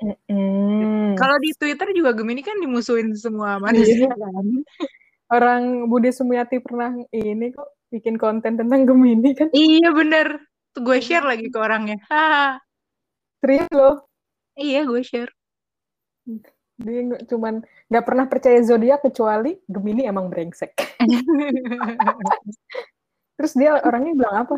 Mm-mm. 0.00 1.16
Kalau 1.16 1.36
di 1.40 1.52
Twitter 1.56 1.92
juga 1.92 2.16
Gemini 2.16 2.40
kan 2.40 2.56
dimusuhin 2.60 3.12
semua 3.12 3.60
manusia 3.60 4.08
Iya. 4.08 4.16
kan. 4.16 4.46
Orang 5.32 5.62
Budi 5.88 6.12
Sumiati 6.12 6.60
pernah 6.60 6.92
ini 7.12 7.52
kok 7.52 7.68
bikin 7.92 8.16
konten 8.16 8.56
tentang 8.56 8.88
Gemini 8.88 9.36
kan. 9.36 9.52
Iya 9.52 9.92
bener. 9.92 10.40
Tuh 10.72 10.80
gue 10.80 10.98
share 11.04 11.28
lagi 11.28 11.52
ke 11.52 11.58
orangnya. 11.60 12.00
Serius 13.44 13.68
loh. 13.68 14.08
Iya 14.56 14.88
gue 14.88 15.02
share. 15.04 15.32
Dia 16.80 17.00
nggak- 17.04 17.28
cuman 17.28 17.60
nggak 17.92 18.04
pernah 18.08 18.24
percaya 18.32 18.56
zodiak 18.64 19.04
kecuali 19.04 19.60
Gemini 19.68 20.08
emang 20.08 20.32
brengsek. 20.32 20.72
Terus 23.36 23.52
dia 23.52 23.76
orangnya 23.84 24.16
bilang 24.16 24.36
apa? 24.48 24.56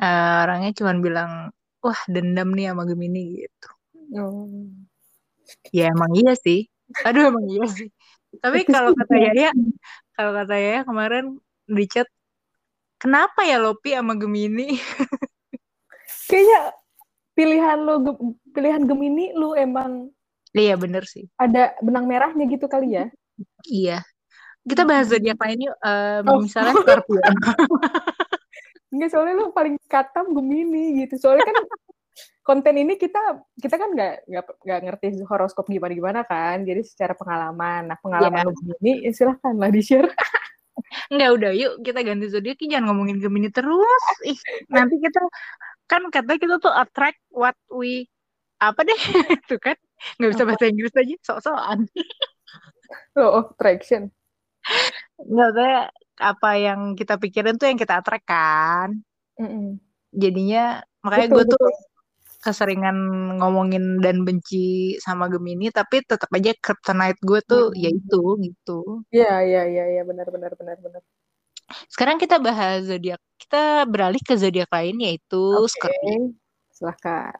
Eh, 0.00 0.36
orangnya 0.48 0.72
cuma 0.74 0.92
bilang, 0.98 1.32
wah 1.78 2.00
dendam 2.10 2.50
nih 2.56 2.74
sama 2.74 2.82
Gemini 2.88 3.46
gitu. 3.46 3.68
Oh. 4.18 4.66
Ya 5.70 5.94
emang 5.94 6.10
iya 6.18 6.34
sih. 6.34 6.66
Aduh 7.06 7.30
emang 7.30 7.46
iya 7.46 7.64
sih. 7.70 7.88
Tapi 8.42 8.66
kalau 8.66 8.94
kata 8.94 9.14
Yaya, 9.14 9.50
kalau 10.14 10.32
kata 10.34 10.54
Yaya 10.58 10.80
kemarin 10.86 11.38
di 11.70 11.86
chat, 11.86 12.08
kenapa 12.96 13.46
ya 13.46 13.56
Lopi 13.56 13.94
sama 13.94 14.12
Gemini? 14.14 14.74
Kayaknya 16.28 16.60
pilihan 17.32 17.78
lo 17.80 17.94
Ge- 18.02 18.22
pilihan 18.50 18.82
Gemini 18.84 19.32
lu 19.32 19.54
emang 19.54 20.10
Iya 20.50 20.74
bener 20.74 21.06
sih. 21.06 21.30
ada 21.38 21.78
benang 21.78 22.10
merahnya 22.10 22.42
gitu 22.44 22.66
kali 22.66 22.98
ya. 22.98 23.06
Iya. 23.66 24.02
Kita 24.60 24.84
bahas 24.84 25.08
zodiak 25.08 25.40
lain 25.40 25.70
yuk. 25.70 25.76
Em, 25.80 26.24
Oh. 26.28 26.42
misalnya 26.42 26.74
Scorpio. 26.84 27.22
Enggak 28.90 29.08
soalnya 29.14 29.34
lu 29.38 29.54
paling 29.54 29.78
katam 29.86 30.34
Gemini 30.34 31.06
gitu. 31.06 31.16
Soalnya 31.16 31.48
kan 31.48 31.56
konten 32.42 32.74
ini 32.76 32.98
kita 32.98 33.16
kita 33.56 33.78
kan 33.78 33.94
nggak 33.94 34.26
nggak 34.66 34.78
ngerti 34.84 35.06
horoskop 35.24 35.64
gimana 35.64 35.94
gimana 35.94 36.20
kan. 36.26 36.66
Jadi 36.66 36.82
secara 36.84 37.14
pengalaman. 37.14 37.88
Nah 37.88 37.96
pengalaman 38.02 38.50
lu 38.50 38.52
Gemini 38.58 39.06
ya 39.06 39.10
silahkan 39.14 39.54
lah 39.54 39.70
di 39.70 39.80
share. 39.80 40.10
Enggak 41.12 41.30
udah 41.36 41.50
yuk 41.54 41.72
kita 41.84 42.00
ganti 42.02 42.26
zodiak 42.30 42.58
jangan 42.62 42.90
ngomongin 42.90 43.20
Gemini 43.20 43.50
terus. 43.52 44.04
Ih, 44.24 44.38
nanti 44.72 44.96
kita 44.98 45.20
kan 45.90 46.06
katanya 46.14 46.38
kita 46.38 46.54
tuh 46.62 46.70
attract 46.70 47.18
what 47.34 47.58
we 47.74 48.06
apa 48.60 48.84
deh 48.86 48.94
itu 49.42 49.56
kan 49.58 49.74
nggak 50.20 50.30
bisa 50.36 50.44
bahasa 50.46 50.64
Inggris 50.68 50.94
aja 50.94 51.16
sok-sokan 51.24 51.88
Law 53.16 53.30
of 53.42 53.46
attraction. 53.56 54.12
nggak 55.18 55.50
tahu 55.56 55.72
apa 56.20 56.50
yang 56.60 56.80
kita 56.94 57.16
pikirin 57.16 57.56
tuh 57.56 57.72
yang 57.72 57.80
kita 57.80 58.04
attract 58.04 58.28
kan 58.28 59.00
Mm-mm. 59.40 59.80
jadinya 60.12 60.84
makanya 61.00 61.28
gue 61.32 61.44
tuh 61.48 61.56
betul. 61.56 61.72
Keseringan 62.40 62.96
ngomongin 63.36 64.00
dan 64.00 64.24
benci 64.24 64.96
sama 64.98 65.28
Gemini 65.28 65.68
tapi 65.68 66.00
tetap 66.02 66.32
aja 66.32 66.56
kryptonite 66.56 67.20
gue 67.20 67.40
tuh 67.44 67.64
Hmm. 67.70 67.76
yaitu 67.76 68.22
gitu 68.40 69.04
Iya 69.12 69.44
iya 69.44 69.62
iya 69.68 69.84
iya 69.92 70.02
benar 70.02 70.26
benar 70.28 70.52
benar 70.56 70.76
benar. 70.80 71.02
sekarang 71.86 72.18
kita 72.18 72.40
bahas 72.40 72.82
zodiak 72.82 73.20
kita 73.38 73.84
beralih 73.86 74.18
ke 74.24 74.34
zodiak 74.34 74.72
lain 74.72 74.96
yaitu 75.00 75.38
Oke. 75.54 75.68
Scorpio 75.70 76.34
Silahkan. 76.72 77.38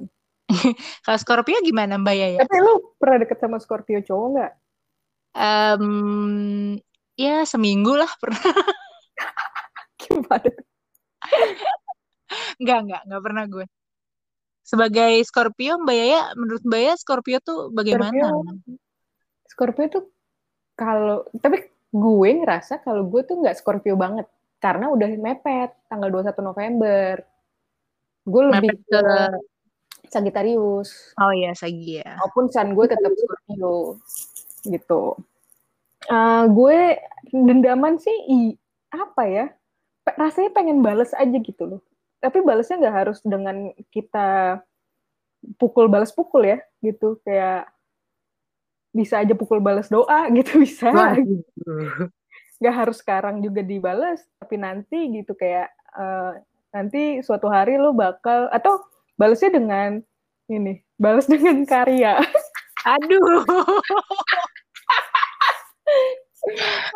kalau 1.05 1.19
Scorpio 1.19 1.59
gimana 1.65 1.97
Mbak 1.97 2.15
Yaya? 2.15 2.39
Tapi 2.45 2.57
lu 2.61 2.95
pernah 3.01 3.25
deket 3.25 3.39
sama 3.41 3.57
Scorpio 3.59 3.99
cowok 4.05 4.27
nggak? 4.37 4.53
Em, 5.33 5.85
ya 7.15 7.47
seminggu 7.47 7.95
lah 7.95 8.11
pernah 8.21 8.39
Gimana? 10.01 10.51
Enggak, 12.61 12.79
enggak, 12.85 13.03
enggak 13.09 13.23
pernah 13.23 13.45
gue. 13.47 13.67
Sebagai 14.71 15.19
Scorpio, 15.27 15.83
Mbak 15.83 15.97
Yaya, 15.99 16.23
menurut 16.39 16.63
Mbak 16.63 16.79
Yaya 16.79 16.95
Scorpio 16.95 17.39
tuh 17.43 17.75
bagaimana? 17.75 18.15
Scorpio, 18.15 18.79
Scorpio 19.51 19.87
tuh 19.91 20.05
kalau 20.79 21.27
tapi 21.43 21.67
gue 21.91 22.31
ngerasa 22.39 22.79
kalau 22.87 23.03
gue 23.03 23.27
tuh 23.27 23.43
nggak 23.43 23.59
Scorpio 23.59 23.99
banget 23.99 24.31
karena 24.63 24.87
udah 24.87 25.11
mepet 25.19 25.75
tanggal 25.91 26.07
21 26.07 26.39
November. 26.47 27.19
Gue 28.23 28.43
lebih 28.47 28.71
Mepet 28.71 28.79
ke, 28.87 29.03
Sagittarius. 30.07 31.19
oh 31.19 31.35
ya, 31.35 31.51
Sagi 31.51 31.99
ya. 31.99 32.15
Walaupun 32.23 32.47
sun 32.55 32.71
gue 32.79 32.87
tetap 32.87 33.11
Scorpio 33.11 33.99
gitu. 34.71 35.19
Eh, 36.07 36.45
gue 36.47 36.79
dendaman 37.35 37.99
sih 37.99 38.17
i- 38.31 38.59
apa 38.91 39.23
ya? 39.27 39.47
Pe- 40.07 40.15
Rasanya 40.15 40.55
pengen 40.55 40.79
bales 40.79 41.11
aja 41.11 41.37
gitu 41.43 41.67
loh. 41.67 41.81
Tapi 42.21 42.39
balesnya 42.45 42.77
nggak 42.81 42.97
harus 43.05 43.19
dengan 43.25 43.73
kita 43.89 44.61
pukul 45.57 45.89
balas 45.89 46.13
pukul 46.13 46.45
ya 46.45 46.59
gitu. 46.85 47.17
Kayak 47.25 47.73
bisa 48.91 49.23
aja 49.23 49.35
pukul 49.35 49.59
balas 49.63 49.89
doa 49.89 50.29
gitu 50.37 50.61
bisa. 50.61 50.93
Wah, 50.93 51.17
nggak 52.61 52.77
harus 52.77 53.01
sekarang 53.01 53.41
juga 53.41 53.65
dibales 53.65 54.21
tapi 54.37 54.61
nanti 54.61 55.17
gitu 55.17 55.33
kayak 55.33 55.73
eh, 55.97 56.33
nanti 56.77 57.25
suatu 57.25 57.49
hari 57.49 57.81
lo 57.81 57.97
bakal 57.97 58.53
atau 58.53 58.85
balesnya 59.17 59.57
dengan 59.57 60.05
ini 60.53 60.85
balas 61.01 61.25
dengan 61.25 61.65
karya. 61.65 62.21
Aduh. 62.85 63.45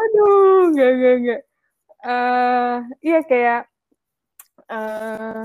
aduh 0.04 0.73
nggak 0.73 0.90
nggak 1.00 1.14
nggak. 1.25 1.40
Eh, 2.04 2.76
iya 3.00 3.21
kayak 3.25 3.61
eh 4.68 5.44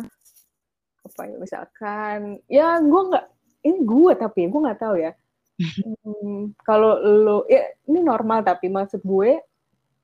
apa 1.00 1.22
ya 1.26 1.36
misalkan 1.42 2.20
ya 2.46 2.78
gue 2.80 3.02
nggak 3.10 3.26
ini 3.66 3.78
gue 3.84 4.14
tapi 4.16 4.42
gue 4.48 4.62
nggak 4.62 4.82
tahu 4.82 4.96
ya. 5.00 5.12
Hmm, 5.60 6.56
kalau 6.64 6.96
lo 7.04 7.44
ya 7.52 7.68
ini 7.92 8.00
normal 8.00 8.48
tapi 8.48 8.72
maksud 8.72 9.04
gue 9.04 9.44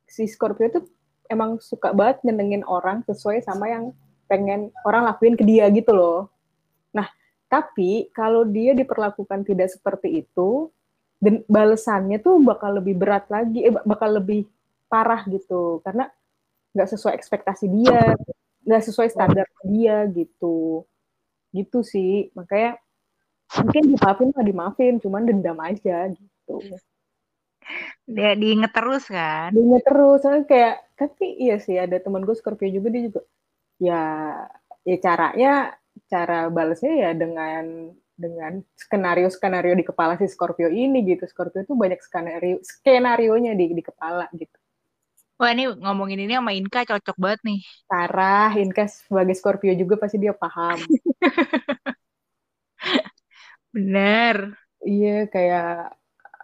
si 0.03 0.27
Scorpio 0.27 0.67
tuh 0.67 0.84
emang 1.31 1.57
suka 1.63 1.95
banget 1.95 2.27
nyenengin 2.27 2.67
orang 2.67 3.01
sesuai 3.07 3.41
sama 3.41 3.72
yang 3.72 3.95
pengen 4.27 4.74
orang 4.86 5.05
lakuin 5.05 5.38
ke 5.38 5.45
dia 5.45 5.69
gitu 5.72 5.93
loh. 5.93 6.19
Nah, 6.93 7.07
tapi 7.48 8.10
kalau 8.13 8.45
dia 8.45 8.74
diperlakukan 8.74 9.45
tidak 9.45 9.69
seperti 9.74 10.25
itu, 10.25 10.69
dan 11.22 11.41
balesannya 11.48 12.22
tuh 12.22 12.41
bakal 12.41 12.77
lebih 12.81 12.98
berat 12.98 13.25
lagi, 13.29 13.65
eh, 13.65 13.74
bakal 13.86 14.17
lebih 14.22 14.45
parah 14.89 15.25
gitu, 15.29 15.81
karena 15.86 16.10
nggak 16.75 16.89
sesuai 16.91 17.13
ekspektasi 17.15 17.65
dia, 17.72 18.13
nggak 18.65 18.84
sesuai 18.84 19.10
standar 19.13 19.45
dia 19.63 20.10
gitu, 20.10 20.84
gitu 21.53 21.79
sih. 21.86 22.34
Makanya 22.34 22.81
mungkin 23.62 23.84
dimaafin 23.93 24.29
mah 24.34 24.45
dimaafin. 24.45 24.93
Cuman 25.00 25.24
dendam 25.29 25.57
aja 25.62 26.10
gitu. 26.12 26.55
Dia 28.05 28.34
diinget 28.38 28.74
terus 28.74 29.05
kan. 29.10 29.53
Diinget 29.53 29.84
terus. 29.86 30.17
Soalnya 30.25 30.43
kayak 30.50 30.75
tapi 30.98 31.25
iya 31.38 31.62
sih 31.62 31.77
ada 31.77 31.98
teman 32.01 32.25
gue 32.25 32.36
Scorpio 32.38 32.69
juga 32.69 32.88
dia 32.89 33.03
juga 33.12 33.22
ya 33.77 34.01
ya 34.88 34.98
caranya 35.03 35.51
cara 36.07 36.48
balasnya 36.48 36.93
ya 36.93 37.12
dengan 37.12 37.91
dengan 38.15 38.63
skenario 38.79 39.27
skenario 39.27 39.75
di 39.75 39.84
kepala 39.84 40.15
si 40.17 40.25
Scorpio 40.25 40.69
ini 40.72 41.05
gitu. 41.05 41.25
Scorpio 41.29 41.62
tuh 41.67 41.77
banyak 41.77 42.01
skenario 42.01 42.57
skenario 42.65 43.34
nya 43.38 43.53
di 43.53 43.72
di 43.74 43.84
kepala 43.84 44.25
gitu 44.34 44.57
Wah 45.36 45.51
ini 45.51 45.68
ngomongin 45.68 46.24
ini 46.24 46.34
sama 46.39 46.56
Inka 46.56 46.88
cocok 46.88 47.18
banget 47.20 47.42
nih. 47.44 47.60
Sarah, 47.92 48.56
Inka 48.56 48.88
sebagai 48.88 49.36
Scorpio 49.36 49.75
juga 49.75 50.00
pasti 50.00 50.15
dia 50.15 50.32
paham. 50.32 50.80
Bener. 53.75 54.56
Iya 54.86 55.27
kayak 55.27 55.92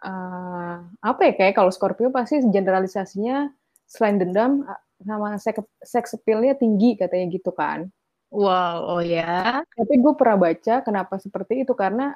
uh, 0.04 0.76
apa 1.00 1.22
ya 1.24 1.32
kayak 1.40 1.54
kalau 1.56 1.72
Scorpio 1.72 2.12
pasti 2.12 2.44
generalisasinya 2.44 3.48
selain 3.88 4.20
dendam 4.20 4.68
sama 5.00 5.40
seks 5.40 5.64
seks 5.80 6.10
appeal-nya 6.20 6.60
tinggi 6.60 7.00
katanya 7.00 7.32
gitu 7.32 7.56
kan. 7.56 7.88
Wow, 8.32 9.00
oh 9.00 9.02
ya. 9.04 9.64
Tapi 9.64 9.94
gue 10.00 10.14
pernah 10.16 10.38
baca 10.40 10.74
kenapa 10.84 11.16
seperti 11.20 11.64
itu 11.68 11.72
karena 11.76 12.16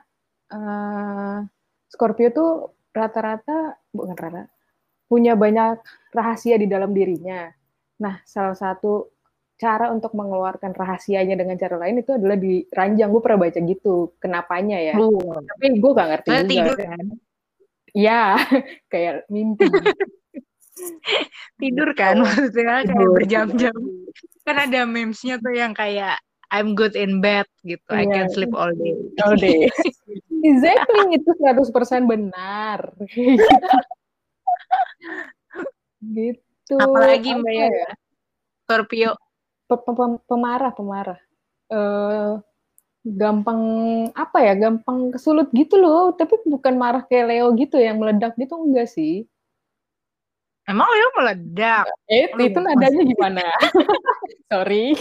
uh, 0.52 1.44
Scorpio 1.92 2.32
tuh 2.32 2.50
rata-rata 2.96 3.76
bukan 3.92 4.16
rata 4.16 4.55
punya 5.16 5.40
banyak 5.40 5.80
rahasia 6.12 6.60
di 6.60 6.68
dalam 6.68 6.92
dirinya. 6.92 7.48
Nah, 8.04 8.20
salah 8.28 8.52
satu 8.52 9.16
cara 9.56 9.88
untuk 9.96 10.12
mengeluarkan 10.12 10.76
rahasianya 10.76 11.40
dengan 11.40 11.56
cara 11.56 11.80
lain 11.80 12.04
itu 12.04 12.12
adalah 12.12 12.36
di 12.36 12.68
ranjang. 12.68 13.08
Gue 13.08 13.24
pernah 13.24 13.48
baca 13.48 13.60
gitu, 13.64 14.12
kenapanya 14.20 14.78
ya. 14.84 15.00
Tapi 15.00 15.66
gue 15.80 15.92
gak 15.96 16.10
ngerti 16.12 16.30
juga. 16.36 16.44
tidur 16.52 16.76
kan? 16.76 17.06
Iya, 17.96 18.24
kayak 18.92 19.14
mimpi. 19.32 19.72
tidur 21.56 21.96
kan 21.96 22.20
oh, 22.20 22.28
maksudnya 22.28 22.84
tidur. 22.84 22.92
kayak 22.92 23.12
berjam-jam. 23.16 23.78
Kan 24.44 24.56
ada 24.60 24.84
memesnya 24.84 25.40
tuh 25.40 25.56
yang 25.56 25.72
kayak 25.72 26.20
I'm 26.52 26.76
good 26.76 27.00
in 27.00 27.24
bed 27.24 27.48
gitu. 27.64 27.80
Yeah. 27.90 28.04
I 28.04 28.12
can 28.12 28.28
sleep 28.30 28.52
all 28.52 28.76
day. 28.76 28.96
All 29.24 29.40
day. 29.40 29.72
exactly, 30.52 31.16
itu 31.16 31.32
100% 31.40 31.72
benar. 32.06 32.92
gitu. 36.02 36.76
Apalagi 36.80 37.30
mbak 37.36 37.54
ya, 37.54 37.68
ya? 37.70 37.90
Scorpio. 38.66 39.12
Pemarah 40.30 40.72
pemarah. 40.74 41.20
Uh, 41.66 42.38
gampang 43.06 43.62
apa 44.14 44.38
ya 44.42 44.54
gampang 44.58 45.14
kesulut 45.14 45.50
gitu 45.54 45.78
loh. 45.78 46.14
Tapi 46.14 46.42
bukan 46.46 46.74
marah 46.78 47.06
kayak 47.06 47.26
Leo 47.30 47.48
gitu 47.58 47.78
yang 47.78 48.02
meledak 48.02 48.38
gitu 48.38 48.58
enggak 48.58 48.90
sih. 48.90 49.26
Emang 50.66 50.90
Leo 50.90 51.10
meledak? 51.22 51.86
Eh 52.10 52.30
itu, 52.30 52.54
itu 52.54 52.60
nadanya 52.62 53.04
gimana? 53.06 53.46
Sorry. 54.50 54.98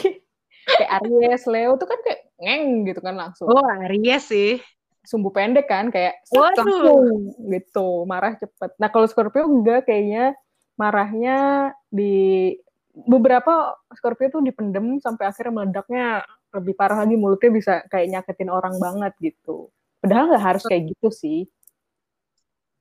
Kayak 0.65 0.91
Aries 1.01 1.45
Leo 1.49 1.77
tuh 1.77 1.89
kan 1.89 2.01
kayak 2.05 2.21
ngeng 2.41 2.89
gitu 2.89 3.01
kan 3.01 3.15
langsung. 3.17 3.49
Oh 3.49 3.65
Aries 3.85 4.29
sih 4.29 4.61
sumbu 5.05 5.31
pendek 5.31 5.69
kan 5.69 5.93
kayak 5.93 6.25
langsung 6.33 7.33
gitu 7.49 8.09
marah 8.09 8.35
cepet 8.41 8.75
nah 8.81 8.89
kalau 8.89 9.07
Scorpio 9.07 9.45
enggak 9.45 9.87
kayaknya 9.87 10.33
marahnya 10.75 11.71
di 11.93 12.53
beberapa 12.95 13.77
Scorpio 13.95 14.33
tuh 14.33 14.43
dipendem 14.43 14.99
sampai 14.99 15.29
akhirnya 15.29 15.53
meledaknya 15.53 16.07
lebih 16.55 16.75
parah 16.75 17.03
lagi 17.05 17.15
mulutnya 17.19 17.51
bisa 17.53 17.73
kayak 17.93 18.11
nyakitin 18.11 18.51
orang 18.51 18.75
banget 18.81 19.13
gitu 19.21 19.71
padahal 20.01 20.33
nggak 20.33 20.45
harus 20.45 20.65
kayak 20.65 20.91
gitu 20.91 21.09
sih 21.13 21.41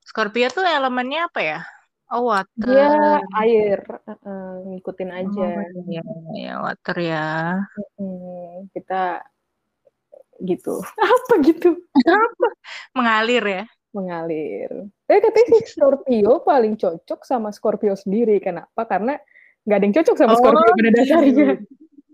Scorpio 0.03 0.47
tuh 0.49 0.65
elemennya 0.65 1.29
apa 1.29 1.41
ya 1.41 1.59
Oh, 2.13 2.29
water. 2.29 2.45
Dia 2.61 3.17
air, 3.41 3.81
uh, 4.05 4.61
ngikutin 4.69 5.09
aja. 5.09 5.47
Oh, 5.49 5.89
ya, 5.89 6.03
ya, 6.37 6.53
water 6.61 6.97
ya. 7.01 7.29
Hmm, 7.97 8.69
kita 8.69 9.25
gitu. 10.43 10.83
Apa 11.15 11.33
gitu? 11.41 11.79
Apa? 12.03 12.47
Mengalir 12.93 13.43
ya? 13.43 13.63
Mengalir. 13.95 14.69
Eh 15.07 15.19
katanya 15.21 15.47
si 15.55 15.57
Scorpio 15.73 16.43
paling 16.43 16.75
cocok 16.75 17.23
sama 17.23 17.49
Scorpio 17.55 17.95
sendiri. 17.95 18.37
Kenapa? 18.43 18.83
Karena 18.85 19.15
nggak 19.63 19.77
ada 19.79 19.85
yang 19.87 19.95
cocok 19.95 20.15
sama 20.19 20.33
oh, 20.35 20.39
Scorpio 20.39 20.71
pada 20.75 20.89
gitu. 20.91 20.99
dasarnya. 20.99 21.49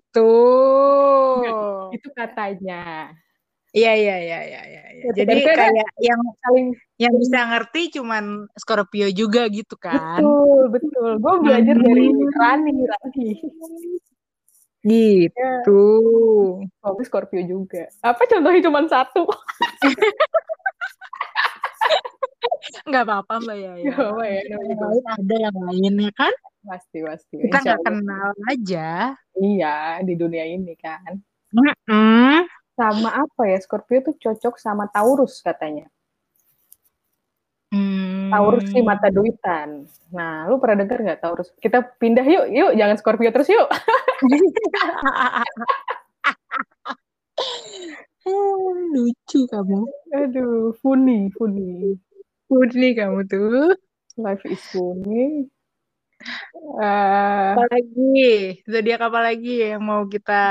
Tuh. 0.10 1.94
itu 1.94 2.10
katanya. 2.14 3.14
Iya 3.70 3.94
iya 3.94 4.16
iya 4.18 4.40
iya 4.50 4.62
iya. 4.66 4.82
Ya. 4.98 5.12
Jadi 5.14 5.46
kayak 5.46 5.86
yang 6.02 6.22
saling 6.42 6.68
yang 6.98 7.14
bisa 7.22 7.40
ngerti 7.54 7.82
cuman 8.02 8.50
Scorpio 8.58 9.08
juga 9.14 9.46
gitu 9.54 9.78
kan. 9.78 10.18
Betul, 10.18 10.64
betul. 10.74 11.10
Gue 11.22 11.36
belajar 11.46 11.76
hmm. 11.78 11.86
dari 11.86 12.06
Rani, 12.10 12.76
Rani. 12.90 13.30
Gitu. 14.84 15.84
Ya. 16.64 16.88
Oh, 16.88 16.96
Scorpio 17.04 17.44
juga. 17.44 17.92
Apa 18.00 18.24
contohnya 18.24 18.62
cuma 18.64 18.80
satu? 18.88 19.28
Enggak 22.88 23.04
apa-apa 23.06 23.34
Mbak 23.44 23.58
ya. 23.60 23.72
Gak 23.92 24.08
apa 24.14 24.24
ya. 24.26 24.40
Ada 25.20 25.36
yang 25.50 25.58
lain 25.68 25.94
ya 26.00 26.12
kan? 26.16 26.34
Pasti, 26.64 27.00
pasti. 27.04 27.36
Kita 27.40 27.58
nggak 27.64 27.82
kenal 27.84 28.30
aja. 28.48 29.16
Iya, 29.36 30.04
di 30.04 30.14
dunia 30.16 30.46
ini 30.48 30.76
kan. 30.80 31.20
Mm 31.50 31.74
-mm. 31.90 32.36
Sama 32.80 33.10
apa 33.12 33.42
ya, 33.50 33.58
Scorpio 33.60 34.00
tuh 34.00 34.16
cocok 34.16 34.56
sama 34.56 34.88
Taurus 34.88 35.44
katanya. 35.44 35.92
Hmm. 38.30 38.38
Taurus 38.38 38.70
si 38.70 38.80
mata 38.86 39.10
duitan. 39.10 39.90
Nah, 40.14 40.46
lu 40.46 40.62
pernah 40.62 40.86
dengar 40.86 41.02
nggak 41.02 41.22
Taurus? 41.26 41.50
Kita 41.58 41.82
pindah 41.98 42.22
yuk, 42.22 42.46
yuk, 42.54 42.72
jangan 42.78 42.96
Scorpio 43.02 43.34
terus 43.34 43.50
yuk. 43.50 43.66
Lucu 48.94 49.40
kamu. 49.50 49.82
Aduh, 50.14 50.78
funny, 50.86 51.34
funny. 51.34 51.98
Funny 52.46 52.90
kamu 52.94 53.26
tuh. 53.26 53.74
Life 54.22 54.46
is 54.46 54.62
funny. 54.70 55.50
Uh, 56.78 57.58
apa 57.58 57.66
lagi? 57.74 58.62
Zodiak 58.70 59.02
apa 59.02 59.20
lagi 59.24 59.74
yang 59.74 59.82
mau 59.82 60.06
kita 60.06 60.44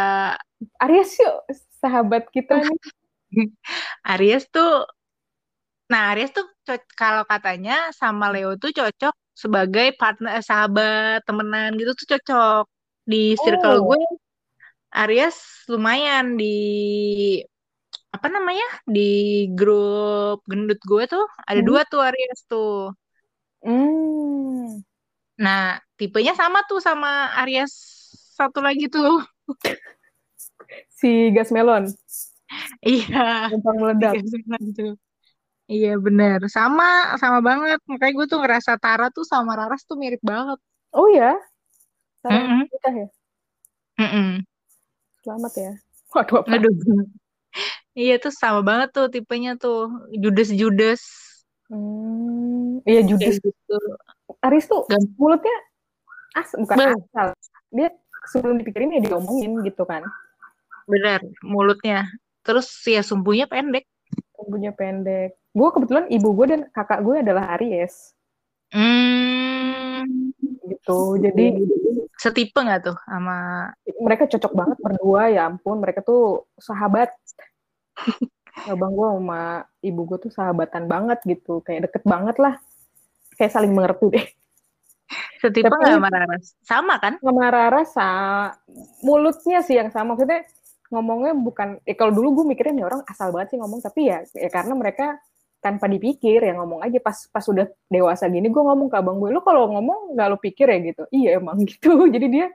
Aries 0.83 1.15
yuk, 1.23 1.47
sahabat 1.79 2.27
kita 2.35 2.59
nih. 2.59 2.81
Aries 4.17 4.51
tuh 4.51 4.89
Nah, 5.89 6.13
Aries 6.13 6.31
tuh 6.37 6.45
kalau 6.93 7.25
katanya 7.25 7.89
sama 7.97 8.29
Leo 8.29 8.61
tuh 8.61 8.71
cocok 8.77 9.15
sebagai 9.33 9.97
partner 9.97 10.45
sahabat, 10.45 11.25
temenan 11.25 11.79
gitu 11.81 11.97
tuh 11.97 12.07
cocok. 12.17 12.65
Di 13.09 13.33
circle 13.41 13.81
oh. 13.81 13.95
gue 13.95 14.01
Aries 14.93 15.37
lumayan 15.69 16.37
di 16.37 16.57
apa 18.09 18.27
namanya 18.33 18.65
di 18.89 19.45
grup 19.53 20.41
gendut 20.49 20.81
gue 20.81 21.05
tuh 21.05 21.25
ada 21.45 21.61
hmm. 21.61 21.69
dua 21.69 21.81
tuh 21.89 22.01
Aries 22.05 22.41
tuh. 22.49 22.93
Hmm. 23.65 24.81
Nah 25.41 25.81
tipenya 25.97 26.37
sama 26.37 26.65
tuh 26.69 26.85
sama 26.85 27.33
Aries 27.45 27.73
satu 28.37 28.61
lagi 28.61 28.93
tuh. 28.93 29.25
Si 30.93 31.33
gas 31.33 31.49
melon. 31.49 31.89
Iya. 32.81 33.53
Gampang 33.53 33.77
meledak. 33.77 34.25
Iya 35.69 36.01
bener, 36.01 36.41
sama 36.49 37.13
sama 37.21 37.45
banget. 37.45 37.77
Makanya 37.85 38.13
gue 38.17 38.27
tuh 38.33 38.41
ngerasa 38.41 38.81
Tara 38.81 39.13
tuh 39.13 39.29
sama 39.29 39.53
Raras 39.53 39.85
tuh 39.85 40.01
mirip 40.01 40.25
banget. 40.25 40.57
Oh 40.97 41.13
ya? 41.13 41.37
Tara 42.25 42.41
mm 42.41 42.49
-mm. 42.49 42.63
nikah 42.73 42.95
ya? 42.97 43.09
Mm 44.01 44.09
-mm. 44.09 44.31
Selamat 45.21 45.53
ya. 45.61 45.73
Waduh 46.17 46.37
apa? 46.41 46.49
Aduh. 46.57 46.73
Iya 47.93 48.17
tuh 48.17 48.33
sama 48.33 48.65
banget 48.65 48.97
tuh 48.97 49.07
tipenya 49.13 49.61
tuh 49.61 49.93
judes-judes. 50.17 51.05
Hmm, 51.69 52.81
iya 52.89 53.05
judes 53.05 53.37
gitu. 53.37 53.77
Aris 54.41 54.65
tuh 54.65 54.89
Dan, 54.89 55.05
mulutnya 55.21 55.53
as 56.33 56.49
bukan 56.57 56.77
ben. 56.77 56.91
asal. 56.97 57.29
Dia 57.69 57.89
sebelum 58.33 58.57
dipikirin 58.57 58.97
ya 58.97 59.01
diomongin 59.05 59.61
gitu 59.65 59.85
kan. 59.85 60.01
Bener, 60.89 61.21
mulutnya. 61.45 62.09
Terus 62.43 62.73
ya 62.89 63.05
sumbunya 63.05 63.45
pendek. 63.45 63.85
Sumbunya 64.33 64.73
pendek. 64.73 65.38
Gue 65.53 65.69
kebetulan 65.73 66.07
ibu 66.13 66.29
gue 66.37 66.47
dan 66.47 66.61
kakak 66.71 67.01
gue 67.03 67.17
adalah 67.25 67.57
Aries. 67.57 68.13
Hmm. 68.73 70.05
Gitu. 70.69 71.01
Jadi 71.25 71.47
setipe 72.19 72.59
nggak 72.61 72.81
tuh 72.85 72.97
sama? 73.07 73.71
mereka 73.99 74.31
cocok 74.31 74.53
banget 74.55 74.79
berdua 74.81 75.23
ya 75.33 75.49
ampun. 75.49 75.81
Mereka 75.81 76.05
tuh 76.05 76.49
sahabat. 76.61 77.13
Abang 78.67 78.95
gue 78.95 79.07
sama 79.07 79.65
ibu 79.85 80.01
gue 80.07 80.19
tuh 80.29 80.33
sahabatan 80.33 80.87
banget 80.87 81.19
gitu. 81.25 81.65
Kayak 81.65 81.91
deket 81.91 82.03
banget 82.05 82.37
lah. 82.39 82.55
Kayak 83.39 83.53
saling 83.55 83.73
mengerti 83.73 84.07
deh. 84.13 84.27
Setipe 85.41 85.71
nggak 85.71 85.95
sama 85.97 86.09
Rara? 86.11 86.37
Sama 86.67 86.95
kan? 87.01 87.15
Sama 87.23 87.45
Rara 87.49 87.83
sa 87.87 88.09
mulutnya 89.01 89.63
sih 89.63 89.79
yang 89.79 89.89
sama. 89.95 90.15
Maksudnya 90.15 90.45
ngomongnya 90.89 91.33
bukan 91.37 91.69
eh 91.85 91.97
kalau 91.97 92.13
dulu 92.13 92.43
gue 92.43 92.45
mikirnya 92.53 92.83
nih 92.83 92.87
orang 92.87 93.01
asal 93.07 93.31
banget 93.31 93.57
sih 93.57 93.59
ngomong. 93.63 93.81
Tapi 93.81 94.01
ya, 94.11 94.19
ya 94.35 94.51
karena 94.51 94.75
mereka 94.75 95.17
tanpa 95.59 95.91
dipikir 95.91 96.39
ya 96.39 96.55
ngomong 96.55 96.87
aja 96.87 96.99
pas 97.03 97.19
pas 97.35 97.43
udah 97.43 97.67
dewasa 97.91 98.31
gini 98.31 98.47
gue 98.47 98.63
ngomong 98.63 98.87
ke 98.87 98.97
abang 98.99 99.19
gue 99.19 99.35
lo 99.35 99.43
kalau 99.43 99.67
ngomong 99.75 100.15
nggak 100.15 100.29
lo 100.31 100.39
pikir 100.39 100.67
ya? 100.71 100.79
Gitu. 100.79 101.03
Iya 101.11 101.29
emang 101.43 101.59
gitu. 101.71 102.07
Jadi 102.07 102.27
dia 102.31 102.47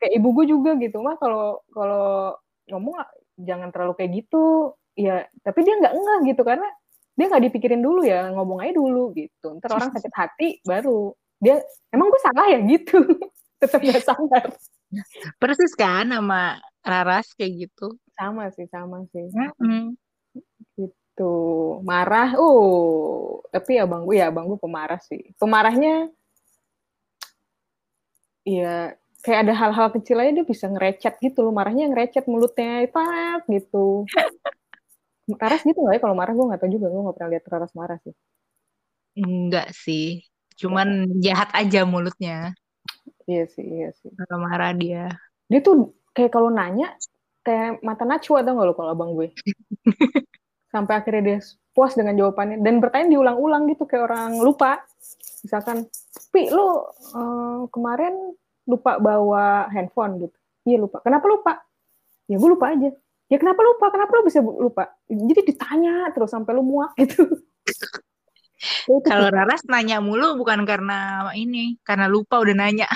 kayak 0.00 0.12
ibu 0.16 0.28
gue 0.40 0.46
juga 0.50 0.74
gitu 0.80 0.98
mah 1.04 1.20
kalau 1.20 1.60
kalau 1.70 2.34
ngomong 2.72 2.94
jangan 3.36 3.68
terlalu 3.68 3.92
kayak 4.00 4.10
gitu. 4.24 4.74
Ya 4.96 5.28
tapi 5.44 5.64
dia 5.64 5.76
nggak 5.76 5.94
enggak 5.96 6.18
gitu 6.32 6.42
karena 6.44 6.68
dia 7.12 7.26
nggak 7.28 7.44
dipikirin 7.52 7.82
dulu 7.84 8.00
ya 8.04 8.32
ngomong 8.32 8.64
aja 8.64 8.72
dulu 8.76 9.12
gitu. 9.12 9.60
Ntar 9.60 9.70
orang 9.76 9.92
sakit 9.96 10.12
hati 10.16 10.48
baru 10.64 11.12
dia 11.42 11.60
emang 11.92 12.08
gue 12.08 12.20
salah 12.24 12.46
ya? 12.48 12.60
Gitu. 12.64 12.96
Tetap 13.62 13.78
gak 13.78 14.02
sadar. 14.02 14.50
Persis 15.38 15.72
kan 15.78 16.10
sama 16.10 16.58
Raras 16.82 17.30
kayak 17.38 17.70
gitu. 17.70 17.94
Sama 18.18 18.50
sih 18.50 18.66
sama 18.66 19.06
sih. 19.14 19.30
Mm-hmm. 19.30 20.01
Gitu. 21.12 21.34
Marah 21.84 22.32
uh 22.40 23.44
tapi 23.52 23.76
abang 23.76 24.08
gue 24.08 24.16
ya 24.16 24.32
abang 24.32 24.48
gue 24.48 24.56
pemarah 24.56 24.96
sih. 25.04 25.36
Pemarahnya 25.36 26.08
ya 28.48 28.96
kayak 29.22 29.46
ada 29.46 29.54
hal-hal 29.54 29.88
kecil 29.94 30.18
aja 30.18 30.32
dia 30.32 30.46
bisa 30.48 30.66
ngerecet 30.72 31.20
gitu 31.20 31.44
loh. 31.44 31.52
Marahnya 31.52 31.92
ngerecet 31.92 32.24
mulutnya 32.24 32.88
pak 32.88 33.44
gitu. 33.52 34.08
Raras 35.40 35.62
gitu 35.62 35.78
nggak 35.78 35.96
ya 35.96 36.00
kalau 36.00 36.16
marah? 36.16 36.32
Gue 36.32 36.48
nggak 36.48 36.60
tahu 36.64 36.70
juga 36.72 36.86
gue 36.88 37.02
nggak 37.04 37.16
pernah 37.20 37.30
lihat 37.36 37.44
Raras 37.52 37.72
marah 37.76 37.98
sih. 38.00 38.14
Enggak 39.20 39.68
sih. 39.76 40.24
Cuman 40.56 41.06
ya. 41.20 41.32
jahat 41.32 41.52
aja 41.52 41.84
mulutnya. 41.84 42.56
Iya 43.28 43.44
sih 43.52 43.64
iya 43.68 43.88
sih. 43.94 44.10
Kalau 44.16 44.40
marah 44.42 44.72
dia. 44.72 45.12
Dia 45.46 45.60
tuh 45.60 45.92
kayak 46.16 46.32
kalau 46.32 46.48
nanya 46.48 46.96
kayak 47.44 47.84
mata 47.84 48.08
Najwa 48.08 48.40
atau 48.40 48.52
nggak 48.54 48.66
lo 48.70 48.74
kalau 48.78 48.90
abang 48.94 49.10
gue 49.18 49.34
sampai 50.72 50.94
akhirnya 50.98 51.22
dia 51.22 51.38
puas 51.76 51.92
dengan 51.92 52.16
jawabannya 52.16 52.64
dan 52.64 52.80
bertanya 52.80 53.12
diulang-ulang 53.12 53.68
gitu 53.68 53.84
kayak 53.84 54.08
orang 54.08 54.40
lupa 54.40 54.80
misalkan 55.44 55.84
pi 56.32 56.48
lo 56.48 56.88
uh, 57.12 57.68
kemarin 57.68 58.32
lupa 58.66 58.98
bawa 59.02 59.66
handphone 59.68 60.22
gitu. 60.22 60.38
Iya 60.62 60.78
lupa. 60.78 61.02
Kenapa 61.02 61.26
lupa? 61.26 61.52
Ya 62.30 62.38
gue 62.38 62.50
lupa 62.50 62.70
aja. 62.70 62.90
Ya 63.26 63.36
kenapa 63.40 63.64
lupa? 63.64 63.90
Kenapa 63.90 64.12
lo 64.14 64.22
bisa 64.22 64.38
lupa? 64.38 64.94
Jadi 65.10 65.50
ditanya 65.50 66.06
terus 66.14 66.30
sampai 66.30 66.54
lu 66.54 66.62
muak 66.62 66.94
gitu. 67.00 67.26
Kalau 69.08 69.26
Raras 69.26 69.66
nanya 69.66 69.98
mulu 69.98 70.38
bukan 70.38 70.62
karena 70.62 71.26
ini, 71.34 71.82
karena 71.82 72.06
lupa 72.06 72.38
udah 72.38 72.54
nanya. 72.54 72.86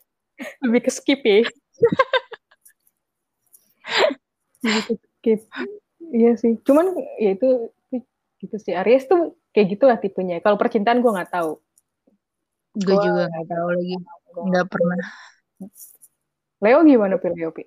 Lebih 0.62 0.86
ke 0.86 0.90
skip 0.94 1.26
ya. 1.26 1.42
Lebih 4.62 4.94
ke 4.94 5.06
skip. 5.18 5.42
Iya 6.12 6.36
sih. 6.36 6.60
Cuman 6.60 6.92
ya 7.16 7.32
itu, 7.32 7.72
gitu 8.38 8.56
sih. 8.60 8.76
Aries 8.76 9.08
tuh 9.08 9.40
kayak 9.56 9.66
gitulah 9.72 9.96
tipenya. 9.96 10.44
Kalau 10.44 10.60
percintaan 10.60 11.00
gue 11.00 11.08
nggak 11.08 11.32
tahu. 11.32 11.56
Gue 12.76 12.96
juga 13.00 13.32
nggak 13.32 13.48
tahu 13.48 13.68
lagi. 13.72 13.96
Nggak 14.32 14.66
pernah. 14.68 15.00
Leo 16.62 16.78
gimana 16.86 17.16
Pi 17.18 17.28
Leo 17.32 17.50
Pi? 17.50 17.64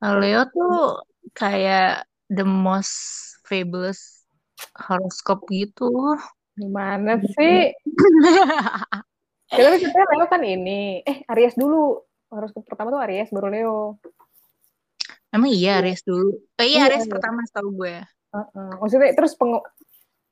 Leo 0.00 0.42
tuh 0.48 1.02
kayak 1.34 2.06
the 2.30 2.46
most 2.46 2.94
fabulous 3.44 4.22
horoskop 4.78 5.42
gitu. 5.50 5.90
Gimana 6.54 7.18
sih? 7.34 7.74
Kalau 9.54 9.76
kita 9.80 9.98
Leo 10.14 10.26
kan 10.30 10.42
ini. 10.46 11.02
Eh, 11.02 11.26
Aries 11.34 11.58
dulu. 11.58 12.02
Horoskop 12.28 12.68
pertama 12.68 12.92
tuh 12.92 13.00
Aries, 13.00 13.32
baru 13.32 13.48
Leo. 13.48 13.78
Emang 15.28 15.50
iya 15.52 15.84
Aries 15.84 16.00
dulu? 16.04 16.32
Oh, 16.32 16.64
iya, 16.64 16.88
iya 16.88 16.88
Aries 16.88 17.04
iya. 17.04 17.12
pertama 17.12 17.44
setahu 17.44 17.68
gue. 17.84 17.96
Uh 18.32 18.40
-uh. 18.40 18.70
Maksudnya 18.80 19.12
terus 19.12 19.36
peng 19.36 19.60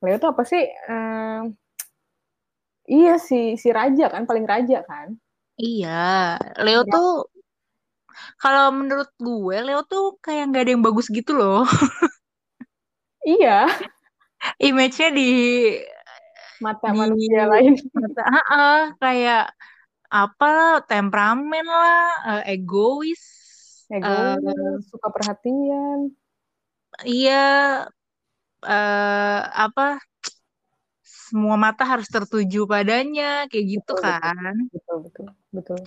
Leo 0.05 0.17
tuh 0.21 0.31
apa 0.33 0.43
sih? 0.45 0.65
Uh, 0.89 1.53
iya 2.89 3.17
si 3.21 3.57
si 3.61 3.69
raja 3.73 4.13
kan 4.13 4.25
paling 4.25 4.45
raja 4.45 4.85
kan? 4.85 5.17
Iya, 5.57 6.37
Leo 6.61 6.85
ya. 6.85 6.93
tuh 6.93 7.11
kalau 8.41 8.73
menurut 8.73 9.09
gue 9.17 9.57
Leo 9.65 9.81
tuh 9.85 10.21
kayak 10.21 10.53
nggak 10.53 10.63
ada 10.69 10.73
yang 10.77 10.85
bagus 10.85 11.09
gitu 11.09 11.37
loh. 11.37 11.65
iya. 13.37 13.69
Image-nya 14.61 15.09
di 15.13 15.31
mata 16.61 16.93
di, 16.93 16.97
manusia 16.97 17.45
lain. 17.49 17.73
Mata, 17.93 18.23
uh, 18.25 18.37
uh, 18.53 18.81
kayak 19.01 19.45
apa 20.07 20.85
temperamen 20.87 21.67
lah, 21.67 22.09
uh, 22.25 22.43
egois, 22.47 23.21
egois, 23.91 24.41
uh, 24.43 24.77
suka 24.87 25.09
perhatian. 25.13 26.11
Iya, 27.05 27.87
uh, 28.65 29.41
apa 29.53 30.01
semua 31.03 31.57
mata 31.59 31.83
harus 31.83 32.07
tertuju 32.07 32.65
padanya 32.71 33.51
kayak 33.51 33.67
gitu 33.79 33.93
betul, 33.99 34.07
kan? 34.07 34.55
Betul 34.71 34.97
betul 35.05 35.27
betul. 35.51 35.81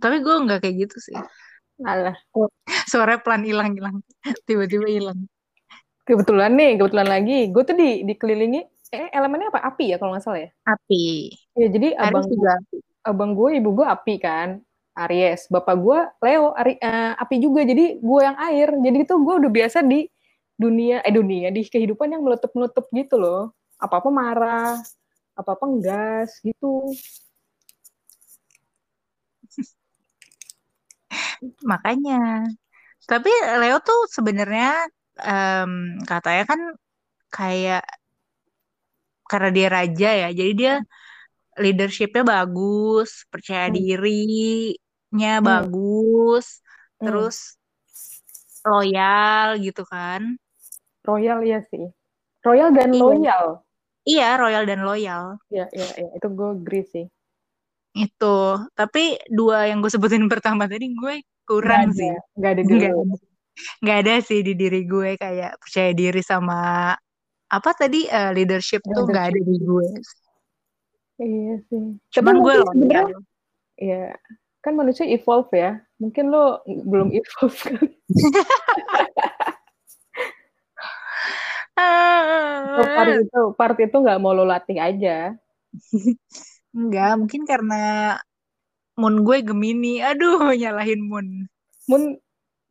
Tapi 0.00 0.16
gue 0.20 0.34
nggak 0.44 0.60
kayak 0.60 0.76
gitu 0.88 0.96
sih. 1.00 1.16
Alah. 1.82 2.14
suara 2.86 3.18
pelan 3.18 3.42
hilang 3.42 3.74
hilang. 3.74 3.96
Tiba-tiba 4.46 4.86
hilang. 4.86 5.18
Kebetulan 6.04 6.52
nih 6.54 6.76
kebetulan 6.76 7.08
lagi. 7.08 7.48
Gue 7.50 7.62
tuh 7.64 7.76
di 7.76 8.04
dikelilingi 8.04 8.60
eh 8.94 9.10
elemennya 9.10 9.50
apa? 9.50 9.60
Api 9.74 9.90
ya 9.90 9.96
kalau 9.98 10.14
nggak 10.14 10.24
salah 10.24 10.40
ya? 10.44 10.50
Api. 10.68 11.32
Ya 11.58 11.66
jadi 11.72 11.88
abang 11.98 12.28
juga 12.28 12.54
abang 13.04 13.36
gue 13.36 13.60
ibu 13.60 13.68
gue 13.76 13.86
api 13.88 14.14
kan 14.16 14.64
Aries 14.94 15.50
bapak 15.50 15.74
gue 15.78 15.98
Leo 16.22 16.54
Ari, 16.54 16.78
uh, 16.78 17.18
api 17.18 17.42
juga 17.42 17.66
jadi 17.66 17.98
gue 17.98 18.20
yang 18.22 18.38
air 18.38 18.68
jadi 18.78 18.98
itu 19.02 19.14
gue 19.18 19.34
udah 19.42 19.50
biasa 19.50 19.82
di 19.82 20.06
dunia 20.54 21.02
eh 21.02 21.10
dunia 21.10 21.50
di 21.50 21.66
kehidupan 21.66 22.14
yang 22.14 22.22
meletup 22.22 22.54
meletup 22.54 22.86
gitu 22.94 23.18
loh 23.18 23.50
apa-apa 23.84 24.08
marah, 24.10 24.80
apa-apa 25.38 25.64
ngegas 25.70 26.30
gitu. 26.44 26.92
Makanya. 31.70 32.48
Tapi 33.04 33.30
Leo 33.60 33.78
tuh 33.84 34.00
sebenarnya 34.16 34.88
um, 35.20 36.00
katanya 36.08 36.44
kan 36.50 36.60
kayak 37.28 37.84
karena 39.30 39.48
dia 39.56 39.68
raja 39.72 40.08
ya, 40.22 40.28
jadi 40.36 40.52
dia 40.60 40.72
leadershipnya 41.58 42.24
bagus, 42.26 43.26
percaya 43.30 43.70
hmm. 43.70 43.74
dirinya 43.74 45.34
hmm. 45.38 45.44
bagus, 45.44 46.60
hmm. 46.98 47.04
terus 47.06 47.36
loyal 48.64 49.60
gitu 49.60 49.84
kan? 49.86 50.40
Royal 51.04 51.44
ya 51.44 51.60
sih. 51.68 51.92
Royal 52.44 52.72
dan 52.72 52.92
iya. 52.92 53.00
loyal. 53.00 53.46
Iya, 54.04 54.28
royal 54.36 54.64
dan 54.68 54.80
loyal. 54.84 55.24
Iya, 55.48 55.66
iya, 55.72 55.88
iya. 55.96 56.10
Itu 56.16 56.28
gue 56.32 56.48
agree 56.52 56.84
sih. 56.84 57.06
Itu. 57.96 58.60
Tapi 58.76 59.16
dua 59.32 59.68
yang 59.68 59.80
gue 59.80 59.92
sebutin 59.92 60.28
pertama 60.32 60.68
tadi 60.68 60.92
gue 60.92 61.24
kurang 61.48 61.92
gak 61.92 61.96
sih. 61.96 62.12
Gak 62.36 62.50
ada 62.56 62.62
di 62.64 62.74
gak, 62.80 62.92
gak 63.80 63.98
ada 64.04 64.14
sih 64.20 64.40
di 64.44 64.52
diri 64.56 64.84
gue 64.84 65.16
kayak 65.16 65.56
percaya 65.60 65.90
diri 65.96 66.20
sama 66.20 66.92
apa 67.44 67.70
tadi 67.76 68.08
uh, 68.08 68.32
leadership, 68.34 68.82
leadership 68.82 68.96
tuh 68.96 69.04
gak 69.08 69.24
ada 69.32 69.40
di 69.40 69.56
gue. 69.60 69.88
Iya 71.20 71.54
sih. 71.70 71.84
Cuman 72.18 72.36
gue 72.42 72.54
loh. 72.58 72.72
Iya. 73.78 74.14
Kan 74.64 74.74
manusia 74.74 75.06
evolve 75.06 75.52
ya. 75.54 75.78
Mungkin 76.00 76.32
lo 76.32 76.64
belum 76.66 77.12
evolve 77.14 77.58
kan. 77.58 77.86
Oh, 81.74 82.86
part 82.86 83.10
itu 83.18 83.42
part 83.58 83.76
itu 83.82 83.96
nggak 83.98 84.22
mau 84.22 84.30
lo 84.30 84.46
latih 84.46 84.78
aja. 84.78 85.34
Enggak, 86.74 87.12
mungkin 87.18 87.42
karena 87.46 88.14
moon 88.94 89.26
gue 89.26 89.42
Gemini. 89.42 89.98
Aduh, 89.98 90.54
nyalahin 90.60 91.02
moon. 91.02 91.50
Moon 91.90 92.18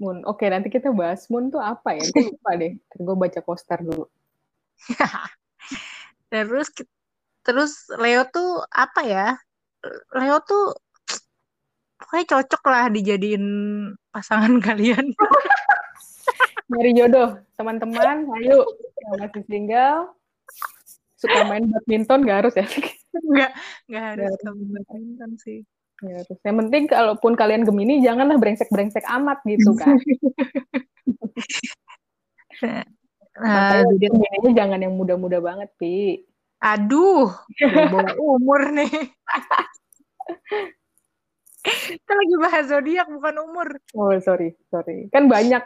Moon. 0.01 0.25
Oke, 0.27 0.49
nanti 0.51 0.67
kita 0.67 0.91
bahas 0.91 1.29
Moon 1.31 1.47
tuh 1.47 1.61
apa 1.63 1.95
ya? 1.95 2.03
Gue 2.11 2.33
lupa 2.35 2.51
deh. 2.59 2.73
Gue 2.97 3.15
baca 3.15 3.39
poster 3.39 3.79
dulu. 3.79 4.09
terus 6.27 6.67
terus 7.43 7.87
Leo 7.99 8.23
tuh 8.31 8.63
apa 8.71 9.01
ya? 9.03 9.27
Leo 10.15 10.39
tuh 10.43 10.73
kayak 12.13 12.29
cocok 12.29 12.63
lah 12.69 12.85
dijadiin 12.93 13.45
pasangan 14.13 14.53
kalian. 14.67 15.11
Nyari 16.71 16.91
jodoh, 16.95 17.37
teman-teman. 17.59 18.25
Ayo, 18.39 18.63
yang 19.03 19.19
masih 19.19 19.43
single, 19.45 20.15
suka 21.19 21.39
main 21.45 21.65
badminton 21.67 22.19
gak 22.23 22.37
harus 22.45 22.55
ya? 22.55 22.67
Enggak, 23.13 23.51
enggak 23.89 24.03
harus 24.15 24.31
suka 24.39 24.51
main 24.55 24.69
badminton 24.71 25.31
sih. 25.41 25.59
Ya, 26.03 26.19
harus. 26.19 26.37
Yang 26.43 26.55
penting 26.65 26.83
kalaupun 26.91 27.33
kalian 27.37 27.63
Gemini, 27.63 28.03
janganlah 28.03 28.35
brengsek-brengsek 28.35 29.05
amat 29.21 29.39
gitu 29.47 29.71
kan. 29.77 29.95
nah, 33.39 33.83
Makanya 33.83 34.51
jangan 34.51 34.79
yang 34.83 34.93
muda-muda 34.95 35.39
banget, 35.39 35.69
Pi. 35.79 36.25
Aduh, 36.63 37.27
bawa 37.91 38.15
umur 38.15 38.71
nih. 38.71 38.91
Kita 41.63 42.11
lagi 42.15 42.35
bahas 42.39 42.65
zodiak 42.71 43.07
bukan 43.11 43.35
umur. 43.43 43.67
Oh, 43.95 44.15
sorry, 44.23 44.55
sorry. 44.71 45.11
Kan 45.11 45.27
banyak 45.27 45.63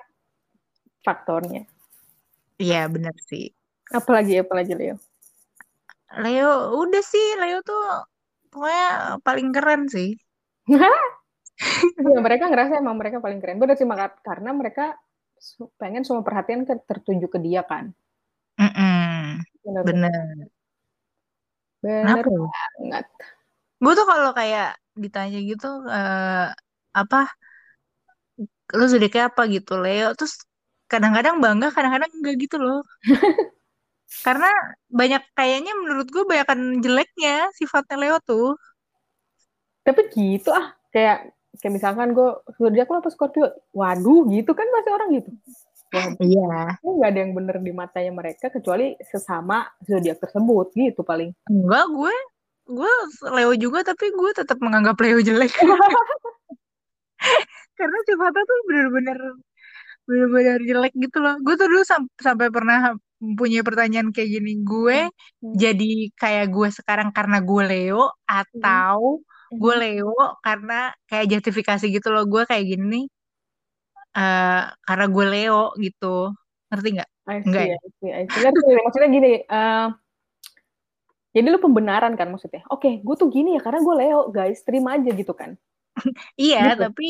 faktornya. 1.06 1.70
Iya 2.58 2.90
bener 2.90 3.14
sih. 3.30 3.54
Apalagi 3.94 4.42
apalagi 4.42 4.74
Leo. 4.74 4.98
Leo 6.18 6.82
udah 6.82 7.04
sih 7.06 7.38
Leo 7.38 7.62
tuh 7.62 8.10
pokoknya 8.50 9.22
paling 9.22 9.54
keren 9.54 9.86
sih. 9.86 10.18
ya, 10.68 12.20
mereka 12.20 12.50
ngerasa 12.50 12.82
emang 12.82 12.98
mereka 12.98 13.22
paling 13.22 13.38
keren. 13.38 13.62
Benar 13.62 13.78
sih 13.78 13.86
maka, 13.86 14.18
karena 14.26 14.50
mereka 14.52 14.98
pengen 15.78 16.02
semua 16.02 16.26
perhatian 16.26 16.66
tertuju 16.66 17.30
ke 17.30 17.38
dia 17.38 17.62
kan. 17.62 17.94
Mm 18.58 18.72
-mm. 18.74 19.22
Bener. 19.86 20.57
Bener. 21.88 22.04
Kenapa? 22.04 22.28
Ya? 22.28 22.68
banget. 22.76 23.06
Gue 23.80 23.94
tuh 23.96 24.06
kalau 24.10 24.32
kayak 24.36 24.70
ditanya 24.98 25.40
gitu 25.40 25.70
uh, 25.88 26.50
apa 26.92 27.30
lu 28.74 28.86
kayak 28.90 29.32
apa 29.32 29.48
gitu 29.48 29.80
Leo 29.80 30.12
terus 30.18 30.44
kadang-kadang 30.92 31.40
bangga 31.40 31.70
kadang-kadang 31.72 32.10
enggak 32.20 32.36
gitu 32.42 32.58
loh 32.60 32.82
karena 34.26 34.50
banyak 34.90 35.24
kayaknya 35.38 35.72
menurut 35.78 36.08
gue 36.10 36.24
banyakan 36.26 36.82
jeleknya 36.84 37.48
sifatnya 37.56 37.96
Leo 37.96 38.18
tuh 38.26 38.58
tapi 39.86 40.10
gitu 40.12 40.52
ah 40.52 40.76
kayak 40.92 41.32
kayak 41.64 41.74
misalkan 41.80 42.12
gue 42.12 42.30
zodiak 42.60 42.92
lo 42.92 43.00
apa 43.00 43.12
Scorpio 43.14 43.56
waduh 43.72 44.28
gitu 44.28 44.52
kan 44.52 44.68
masih 44.74 44.92
orang 44.92 45.10
gitu 45.16 45.30
Waduh, 45.88 46.20
iya. 46.20 46.76
Nggak 46.84 47.10
ada 47.10 47.20
yang 47.20 47.32
bener 47.32 47.58
di 47.64 47.72
matanya 47.72 48.12
mereka 48.12 48.52
kecuali 48.52 49.00
sesama 49.08 49.64
zodiak 49.88 50.20
tersebut 50.20 50.76
gitu 50.76 51.02
paling. 51.08 51.32
Enggak 51.48 51.88
gue 51.96 52.16
gue 52.68 52.94
Leo 53.32 53.56
juga 53.56 53.80
tapi 53.88 54.12
gue 54.12 54.32
tetap 54.36 54.60
menganggap 54.60 55.00
Leo 55.00 55.24
jelek. 55.24 55.56
Karena 57.80 57.98
sifatnya 58.04 58.44
tuh 58.44 58.60
bener-bener 58.68 59.20
bener-bener 60.04 60.60
jelek 60.68 60.94
gitu 61.00 61.24
loh. 61.24 61.40
Gue 61.40 61.56
tuh 61.56 61.72
dulu 61.72 61.84
sam 61.88 62.04
sampai 62.20 62.52
pernah 62.52 62.92
punya 63.18 63.66
pertanyaan 63.66 64.14
kayak 64.14 64.30
gini 64.30 64.62
gue 64.62 65.10
hmm. 65.10 65.58
jadi 65.58 66.14
kayak 66.14 66.54
gue 66.54 66.70
sekarang 66.70 67.10
karena 67.10 67.42
gue 67.42 67.64
Leo 67.66 68.14
atau 68.30 69.26
hmm. 69.26 69.58
gue 69.58 69.74
Leo 69.74 70.38
karena 70.44 70.92
kayak 71.08 71.32
justifikasi 71.32 71.88
gitu 71.88 72.12
loh. 72.12 72.28
Gue 72.28 72.44
kayak 72.44 72.68
gini 72.68 73.08
uh, 74.18 74.64
karena 74.82 75.06
gue 75.06 75.26
Leo 75.30 75.64
gitu 75.78 76.34
ngerti 76.74 76.88
nggak? 76.98 77.10
Enggak. 77.46 77.66
Ya? 77.70 77.78
Maksudnya 78.84 79.10
gini, 79.14 79.32
uh, 79.46 79.88
jadi 81.38 81.48
lu 81.54 81.60
pembenaran 81.62 82.18
kan 82.18 82.34
maksudnya. 82.34 82.66
Oke, 82.74 82.90
okay, 82.90 82.94
gue 83.06 83.16
tuh 83.16 83.30
gini 83.30 83.56
ya 83.56 83.62
karena 83.62 83.80
gue 83.86 83.96
Leo, 83.96 84.20
guys. 84.34 84.66
Terima 84.66 84.98
aja 84.98 85.12
gitu 85.14 85.34
kan. 85.38 85.54
iya, 86.40 86.74
gitu. 86.74 86.82
tapi 86.90 87.08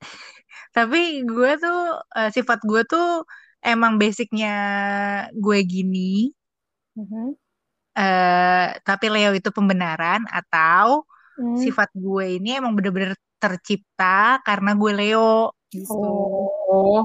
tapi 0.76 1.00
gue 1.22 1.52
tuh 1.62 1.80
uh, 2.02 2.30
sifat 2.34 2.60
gue 2.66 2.82
tuh 2.88 3.22
emang 3.62 3.96
basicnya 4.00 4.56
gue 5.36 5.58
gini. 5.62 6.34
Uh 6.98 7.06
-huh. 7.06 7.28
uh, 7.94 8.66
tapi 8.82 9.06
Leo 9.06 9.30
itu 9.38 9.54
pembenaran 9.54 10.26
atau 10.26 11.06
hmm. 11.38 11.62
sifat 11.62 11.94
gue 11.94 12.42
ini 12.42 12.58
emang 12.58 12.74
bener-bener 12.74 13.14
tercipta 13.38 14.42
karena 14.42 14.74
gue 14.74 14.92
Leo 14.98 15.54
gitu. 15.72 15.92
Oh, 15.94 17.04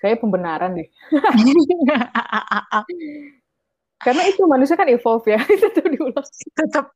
kayak 0.00 0.20
pembenaran 0.20 0.76
deh. 0.76 0.88
Karena 4.04 4.22
itu 4.28 4.44
manusia 4.44 4.76
kan 4.76 4.88
evolve 4.92 5.24
ya, 5.24 5.40
tetap 5.64 5.86
diulang. 5.88 6.26
Tetap. 6.52 6.92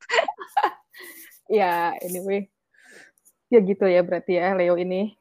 ya, 1.49 1.97
anyway. 2.05 2.53
Ya 3.49 3.65
gitu 3.65 3.89
ya 3.89 4.05
berarti 4.05 4.37
ya 4.37 4.53
Leo 4.53 4.77
ini. 4.77 5.17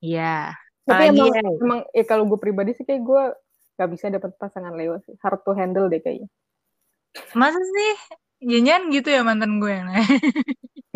Iya. 0.00 0.56
Tapi 0.88 1.12
emang, 1.12 1.28
ya. 1.34 1.42
emang 1.44 1.80
ya 1.92 2.04
kalau 2.08 2.24
gue 2.24 2.40
pribadi 2.40 2.72
sih 2.72 2.86
kayak 2.88 3.02
gue 3.04 3.22
gak 3.76 3.90
bisa 3.92 4.08
dapet 4.08 4.32
pasangan 4.40 4.72
Leo 4.72 4.96
sih. 5.04 5.12
Hard 5.20 5.44
to 5.44 5.52
handle 5.52 5.92
deh 5.92 6.00
kayaknya. 6.00 6.32
Masa 7.36 7.60
sih? 7.60 7.92
Jangan 8.40 8.88
gitu 8.88 9.08
ya 9.12 9.20
mantan 9.20 9.60
gue 9.60 9.72
yang 9.72 9.92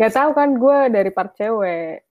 Gak 0.01 0.13
tau 0.17 0.33
kan 0.33 0.57
gue 0.57 0.77
dari 0.89 1.13
part 1.13 1.37
cewek. 1.37 2.09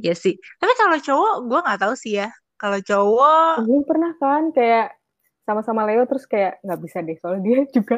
Iya 0.00 0.14
sih. 0.16 0.34
Tapi 0.56 0.72
kalau 0.80 0.96
cowok 0.96 1.34
gue 1.44 1.60
gak 1.60 1.80
tahu 1.84 1.94
sih 1.94 2.18
ya. 2.18 2.28
Kalau 2.56 2.78
cowok. 2.80 3.68
Gue 3.68 3.80
pernah 3.84 4.12
kan 4.16 4.48
kayak 4.50 4.96
sama-sama 5.42 5.82
Leo 5.86 6.06
terus 6.06 6.24
kayak 6.26 6.62
nggak 6.62 6.80
bisa 6.80 6.98
deh 7.02 7.18
soalnya 7.18 7.42
dia 7.42 7.58
juga 7.76 7.96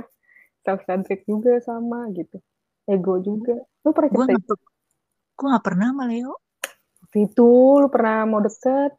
self 0.64 0.80
centric 0.88 1.22
juga 1.28 1.60
sama 1.60 2.08
gitu 2.16 2.40
ego 2.88 3.20
juga 3.20 3.56
lu 3.84 3.90
pernah 3.92 4.10
gue 4.12 4.24
gak, 4.32 4.60
gue 5.36 5.46
gak 5.52 5.64
pernah 5.64 5.86
sama 5.92 6.04
Leo 6.08 6.32
waktu 7.04 7.18
itu 7.28 7.50
lu 7.80 7.88
pernah 7.92 8.24
mau 8.24 8.40
deket 8.40 8.92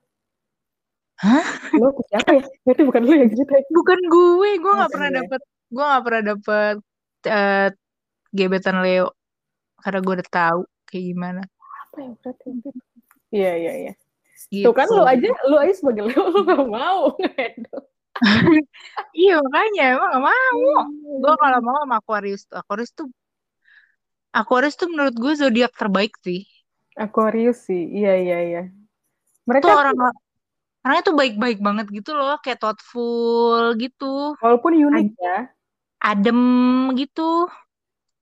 Hah? 1.16 1.48
Lu 1.80 1.96
siapa 2.12 2.28
ya? 2.28 2.44
Berarti 2.68 2.84
bukan 2.84 3.02
lu 3.08 3.16
yang 3.16 3.32
cerita. 3.32 3.56
Bukan 3.72 4.00
gue, 4.04 4.50
gue 4.60 4.74
gak 4.84 4.92
pernah 4.92 5.10
ya? 5.16 5.18
dapet, 5.24 5.42
gue 5.72 5.86
gak 5.88 6.04
pernah 6.04 6.24
dapet 6.36 6.76
uh, 7.32 7.70
gebetan 8.36 8.78
Leo. 8.84 9.16
Karena 9.80 10.04
gue 10.04 10.14
udah 10.20 10.28
tahu 10.28 10.62
kayak 10.84 11.04
gimana. 11.16 11.42
Apa 11.96 12.04
ya 12.04 12.12
berarti? 12.20 12.50
Iya, 13.32 13.52
iya, 13.56 13.74
iya. 13.88 13.94
Gitu. 14.52 14.68
Tuh 14.68 14.76
kan 14.76 14.92
lu 14.92 15.08
aja, 15.08 15.32
lu 15.48 15.56
aja 15.56 15.74
sebagai 15.74 16.12
Leo, 16.12 16.24
lu 16.28 16.44
gak 16.44 16.68
mau. 16.68 17.16
iya 19.16 19.36
makanya 19.44 19.84
emang 20.00 20.10
gak 20.16 20.24
mau 20.24 20.60
hmm. 20.72 21.20
gue 21.20 21.34
kalau 21.36 21.60
mau 21.60 21.78
sama 21.84 21.96
Aquarius 22.00 22.44
tuh 22.48 22.58
Aquarius 22.64 22.92
tuh 22.96 23.08
Aquarius 24.32 24.76
tuh 24.80 24.88
menurut 24.92 25.16
gue 25.16 25.34
zodiak 25.36 25.76
terbaik 25.76 26.16
sih 26.24 26.48
Aquarius 26.96 27.68
sih 27.68 27.92
iya 27.92 28.16
iya 28.16 28.38
iya 28.40 28.64
mereka 29.44 29.68
tuh 29.68 29.76
orang 29.76 29.96
orangnya 30.86 31.04
tuh 31.04 31.16
baik-baik 31.18 31.60
banget 31.60 31.88
gitu 31.92 32.16
loh 32.16 32.40
kayak 32.40 32.64
thoughtful 32.64 33.76
gitu 33.76 34.40
walaupun 34.40 34.80
unik 34.80 35.12
Ad 35.12 35.20
ya 35.20 35.38
adem 36.06 36.42
gitu 36.96 37.50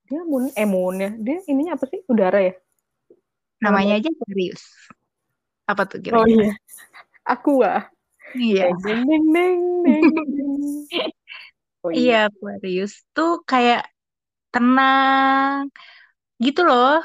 dia 0.09 0.21
moon 0.25 0.49
eh 0.53 0.67
moon 0.67 0.95
ya 0.97 1.11
dia 1.19 1.37
ininya 1.45 1.77
apa 1.77 1.85
sih 1.89 2.01
udara 2.09 2.39
ya 2.41 2.53
namanya 3.63 4.03
aja 4.03 4.09
Aquarius 4.11 4.63
apa 5.63 5.87
tuh 5.87 6.03
kira-kira 6.03 6.19
oh 6.19 6.27
iya 6.27 6.51
Aqua 7.23 7.87
Iya. 8.33 8.73
Ding 8.81 9.05
ding 9.05 9.25
ding 9.29 9.61
ding. 9.83 10.63
Oh, 11.83 11.91
iya. 11.91 11.99
iya, 11.99 12.31
Aquarius 12.31 13.03
tuh 13.11 13.43
kayak 13.43 13.83
tenang 14.55 15.67
gitu 16.39 16.63
loh. 16.63 17.03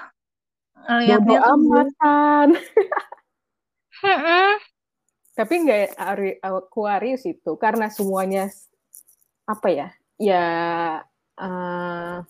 Bodo 0.87 1.35
amatan. 1.35 2.55
Tapi 5.35 5.55
enggak 5.59 5.99
Aquarius 6.39 7.27
itu 7.27 7.59
karena 7.59 7.91
semuanya 7.91 8.55
apa 9.51 9.67
ya? 9.67 9.89
Ya 10.15 10.47
uh, 11.43 12.23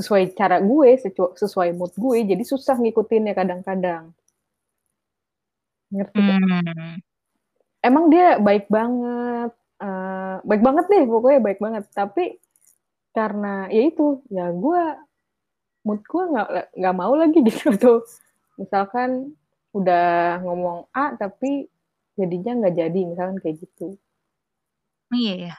sesuai 0.00 0.32
cara 0.32 0.56
gue, 0.64 0.96
sesuai 1.36 1.76
mood 1.76 1.92
gue, 1.92 2.24
jadi 2.24 2.40
susah 2.40 2.80
ngikutinnya 2.80 3.36
kadang-kadang. 3.36 4.16
Ngerti? 5.92 6.20
Hmm. 6.24 6.96
Emang 7.84 8.08
dia 8.08 8.40
baik 8.40 8.72
banget 8.72 9.52
uh, 9.84 10.40
baik 10.44 10.62
banget 10.64 10.84
deh 10.88 11.04
pokoknya 11.04 11.40
baik 11.44 11.60
banget. 11.60 11.84
Tapi 11.92 12.40
karena 13.12 13.68
ya 13.68 13.82
itu 13.84 14.24
ya 14.32 14.48
gue 14.54 14.82
mood 15.82 16.00
gue 16.04 16.24
nggak 16.30 16.48
nggak 16.78 16.96
mau 16.96 17.12
lagi 17.18 17.38
gitu 17.48 17.74
atau 17.74 17.94
misalkan 18.56 19.34
udah 19.74 20.38
ngomong 20.44 20.86
A 20.94 21.14
tapi 21.18 21.66
jadinya 22.14 22.64
nggak 22.64 22.74
jadi 22.76 23.00
misalkan 23.06 23.38
kayak 23.42 23.56
gitu. 23.64 23.96
Iya 25.10 25.34
ya 25.50 25.54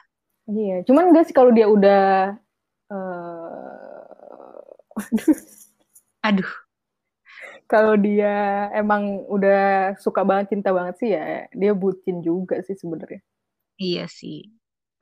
iya 0.50 0.76
cuman 0.82 1.12
enggak 1.12 1.30
sih 1.30 1.36
kalau 1.36 1.54
dia 1.54 1.70
udah 1.70 2.34
uh, 2.90 3.61
aduh. 6.28 6.52
Kalau 7.70 7.96
dia 7.96 8.68
emang 8.76 9.24
udah 9.32 9.96
suka 9.96 10.20
banget 10.28 10.52
cinta 10.52 10.70
banget 10.76 10.94
sih 11.00 11.10
ya 11.16 11.48
dia 11.56 11.72
bucin 11.72 12.20
juga 12.20 12.60
sih 12.60 12.76
sebenarnya. 12.76 13.24
Iya 13.80 14.04
sih 14.06 14.52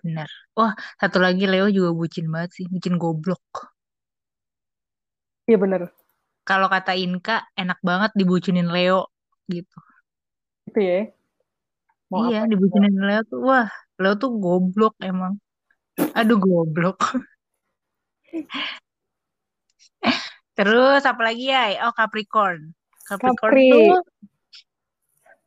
benar. 0.01 0.31
Wah 0.55 0.73
satu 1.01 1.19
lagi 1.19 1.45
Leo 1.51 1.67
juga 1.69 1.91
bucin 1.91 2.31
banget 2.31 2.51
sih 2.63 2.65
bucin 2.71 2.95
goblok. 2.95 3.43
Iya 5.51 5.59
benar. 5.59 5.91
Kalau 6.47 6.71
kata 6.71 6.95
Inka 6.95 7.43
enak 7.59 7.79
banget 7.83 8.11
dibucinin 8.15 8.71
Leo 8.71 9.11
gitu. 9.51 9.79
Itu 10.71 10.79
ya. 10.79 11.11
Mau 12.11 12.31
iya 12.31 12.47
apa? 12.47 12.51
dibucinin 12.55 12.97
Leo 13.03 13.23
tuh 13.27 13.41
wah 13.43 13.67
Leo 13.99 14.15
tuh 14.15 14.31
goblok 14.39 14.95
emang. 15.03 15.35
Aduh 16.15 16.39
goblok 16.39 16.97
Terus 20.61 21.03
apa 21.09 21.25
lagi 21.25 21.49
ya? 21.49 21.89
Oh 21.89 21.93
Capricorn. 21.97 22.77
Capricorn 23.09 23.49
Capri. 23.49 23.73
tuh 23.73 23.97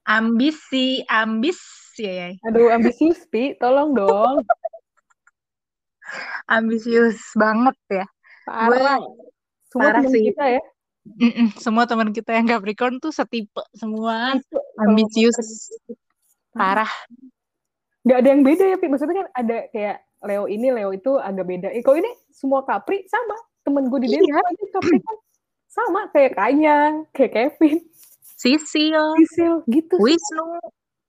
ambisi, 0.10 1.06
ambis 1.06 1.62
ya, 2.02 2.10
ya. 2.10 2.30
Aduh 2.50 2.74
ambisius 2.74 3.22
Pi, 3.30 3.54
tolong 3.62 3.94
dong. 3.94 4.42
ambisius 6.58 7.22
banget 7.38 7.78
ya. 7.94 8.06
Parah. 8.50 8.74
Gue, 8.74 8.90
semua 9.70 9.86
parah 9.86 10.02
teman 10.02 10.22
kita 10.34 10.46
ya. 10.50 10.64
Mm-mm, 11.04 11.48
semua 11.62 11.84
teman 11.86 12.10
kita 12.10 12.32
yang 12.34 12.50
Capricorn 12.50 12.98
tuh 12.98 13.14
setipe 13.14 13.62
semua 13.78 14.34
ambisius. 14.82 15.70
parah. 16.58 16.90
Nggak 18.02 18.18
ada 18.18 18.30
yang 18.34 18.42
beda 18.42 18.66
ya, 18.66 18.78
Pi. 18.82 18.90
Maksudnya 18.90 19.16
kan 19.22 19.28
ada 19.38 19.58
kayak 19.70 19.98
Leo 20.26 20.50
ini, 20.50 20.74
Leo 20.74 20.90
itu 20.90 21.22
agak 21.22 21.46
beda. 21.46 21.70
Eh, 21.70 21.86
kalau 21.86 22.02
ini 22.02 22.10
semua 22.34 22.66
Capri 22.66 23.06
sama. 23.06 23.53
Temen 23.64 23.88
gue 23.88 24.00
di 24.00 24.08
Iya. 24.10 24.20
Denver 24.20 24.44
aja 24.44 24.66
Capri 24.70 25.00
kan 25.00 25.18
sama 25.68 26.08
kayak 26.08 26.36
Kanya, 26.36 27.04
kayak 27.10 27.32
Kevin, 27.34 27.82
Sisil, 28.38 29.18
Sisil, 29.18 29.66
gitu. 29.66 29.98
Wisnu, 29.98 30.62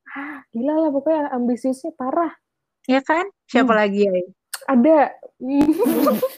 Ah, 0.09 0.41
gila 0.49 0.73
lah 0.79 0.89
pokoknya 0.89 1.29
ambisiusnya 1.29 1.93
parah. 1.93 2.33
ya 2.87 3.01
kan? 3.01 3.25
Siapa 3.45 3.69
Hmm. 3.69 3.77
lagi 3.77 4.05
ya? 4.05 4.11
Ada. 4.67 4.99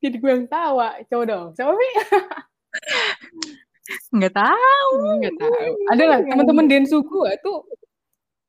Jadi 0.00 0.16
gue 0.16 0.30
yang 0.30 0.46
tawa. 0.46 0.94
Coba 1.06 1.22
dong. 1.24 1.46
Siapa 1.52 1.72
Pi? 1.72 1.88
Nggak 4.16 4.34
tahu. 4.34 4.92
Nggak 5.20 5.34
tahu. 5.36 5.70
Ada 5.90 6.02
lah 6.06 6.18
teman-teman 6.22 6.66
Densu 6.66 7.02
gue 7.02 7.30
tuh 7.38 7.58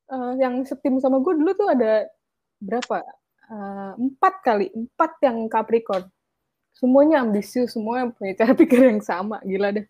eh, 0.07 0.31
yang 0.39 0.63
setim 0.63 0.97
sama 0.97 1.19
gue 1.19 1.33
dulu 1.35 1.51
tuh 1.51 1.67
ada 1.67 2.07
berapa? 2.57 3.03
Eh, 3.45 3.91
empat 4.01 4.33
kali, 4.41 4.73
empat 4.73 5.21
yang 5.21 5.45
Capricorn. 5.45 6.09
Semuanya 6.73 7.21
ambisius, 7.21 7.77
semua 7.77 8.09
punya 8.11 8.33
cara 8.33 8.53
pikir 8.61 8.89
yang 8.89 9.01
sama. 9.05 9.37
Gila 9.45 9.69
deh. 9.71 9.85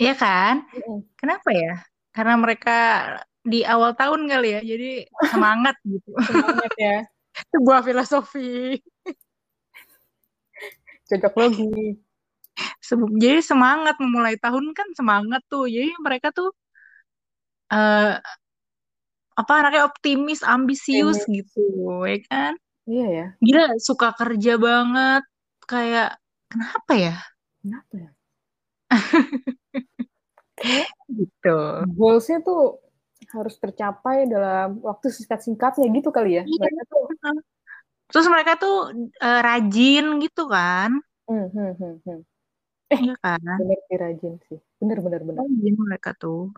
Iya 0.00 0.14
kan? 0.16 0.64
Mm. 0.72 1.00
Kenapa 1.18 1.48
ya? 1.52 1.74
Karena 2.14 2.34
mereka 2.40 2.76
di 3.44 3.62
awal 3.62 3.92
tahun 3.94 4.26
kali 4.26 4.48
ya, 4.56 4.60
jadi 4.64 4.90
semangat 5.30 5.76
gitu. 5.92 6.10
Semangat 6.24 6.72
ya. 6.80 6.96
Sebuah 7.54 7.80
filosofi. 7.86 8.80
Cocok. 11.08 11.32
Sebu- 12.82 13.14
Jadi 13.20 13.40
semangat 13.44 13.96
memulai 14.02 14.34
tahun 14.40 14.74
kan 14.74 14.88
semangat 14.96 15.44
tuh. 15.46 15.68
Jadi 15.70 15.92
mereka 16.02 16.34
tuh 16.34 16.50
eh 17.68 18.16
apa 19.38 19.52
anaknya 19.62 19.86
optimis, 19.86 20.42
ambisius 20.42 21.22
gitu, 21.30 21.62
ya 22.02 22.18
kan? 22.26 22.58
Iya 22.88 23.06
ya. 23.12 23.26
Gila 23.44 23.64
suka 23.76 24.08
kerja 24.16 24.56
banget. 24.56 25.22
Kayak 25.68 26.16
kenapa 26.48 26.92
ya? 26.96 27.16
Kenapa 27.60 27.94
ya? 27.94 28.10
Gitu. 31.08 31.58
Goalsnya 31.94 32.42
tuh 32.42 32.82
harus 33.28 33.54
tercapai 33.60 34.24
dalam 34.24 34.80
waktu 34.80 35.12
singkat-singkatnya 35.12 35.92
gitu 35.92 36.08
kali 36.08 36.40
ya. 36.40 36.42
Iya. 36.48 36.64
Mereka 36.64 36.82
tuh 36.88 37.04
Terus 38.08 38.26
mereka 38.32 38.52
tuh 38.56 38.76
eh, 39.20 39.40
rajin 39.44 40.16
gitu 40.24 40.48
kan? 40.48 40.96
hmm, 41.28 41.46
hmm, 41.52 41.72
hmm, 41.76 41.94
hmm. 42.08 42.20
Iya 42.88 43.14
kan? 43.20 43.44
bener 43.44 43.78
sih 43.84 43.96
rajin 44.00 44.34
sih. 44.48 44.58
Bener 44.80 45.04
bener 45.04 45.20
bener. 45.28 45.44
Rajin 45.44 45.74
mereka 45.76 46.16
tuh. 46.16 46.56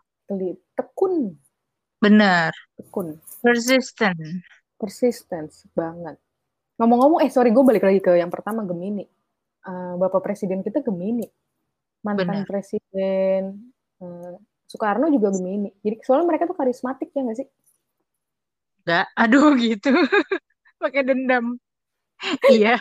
Tekun, 0.78 1.34
Bener. 1.98 2.54
tekun, 2.78 3.18
Persistent. 3.42 4.46
Persistence 4.80 5.68
banget. 5.76 6.16
Ngomong-ngomong, 6.80 7.20
eh 7.20 7.28
sorry 7.28 7.52
gue 7.52 7.60
balik 7.60 7.84
lagi 7.84 8.00
ke 8.00 8.16
yang 8.16 8.32
pertama 8.32 8.64
Gemini. 8.64 9.04
Eh, 9.60 9.94
Bapak 10.00 10.24
Presiden 10.24 10.64
kita 10.64 10.80
Gemini, 10.80 11.28
mantan 12.00 12.40
Bener. 12.40 12.48
Presiden 12.48 13.60
eh, 14.00 14.34
Soekarno 14.64 15.12
juga 15.12 15.28
Gemini. 15.36 15.68
Jadi 15.84 16.00
soalnya 16.00 16.32
mereka 16.32 16.48
tuh 16.48 16.56
karismatik 16.56 17.12
ya 17.12 17.20
nggak 17.20 17.38
sih? 17.38 17.48
Enggak. 18.88 19.06
Aduh 19.12 19.52
gitu. 19.68 19.92
Pakai 20.80 21.04
dendam. 21.04 21.60
Iya. 22.48 22.80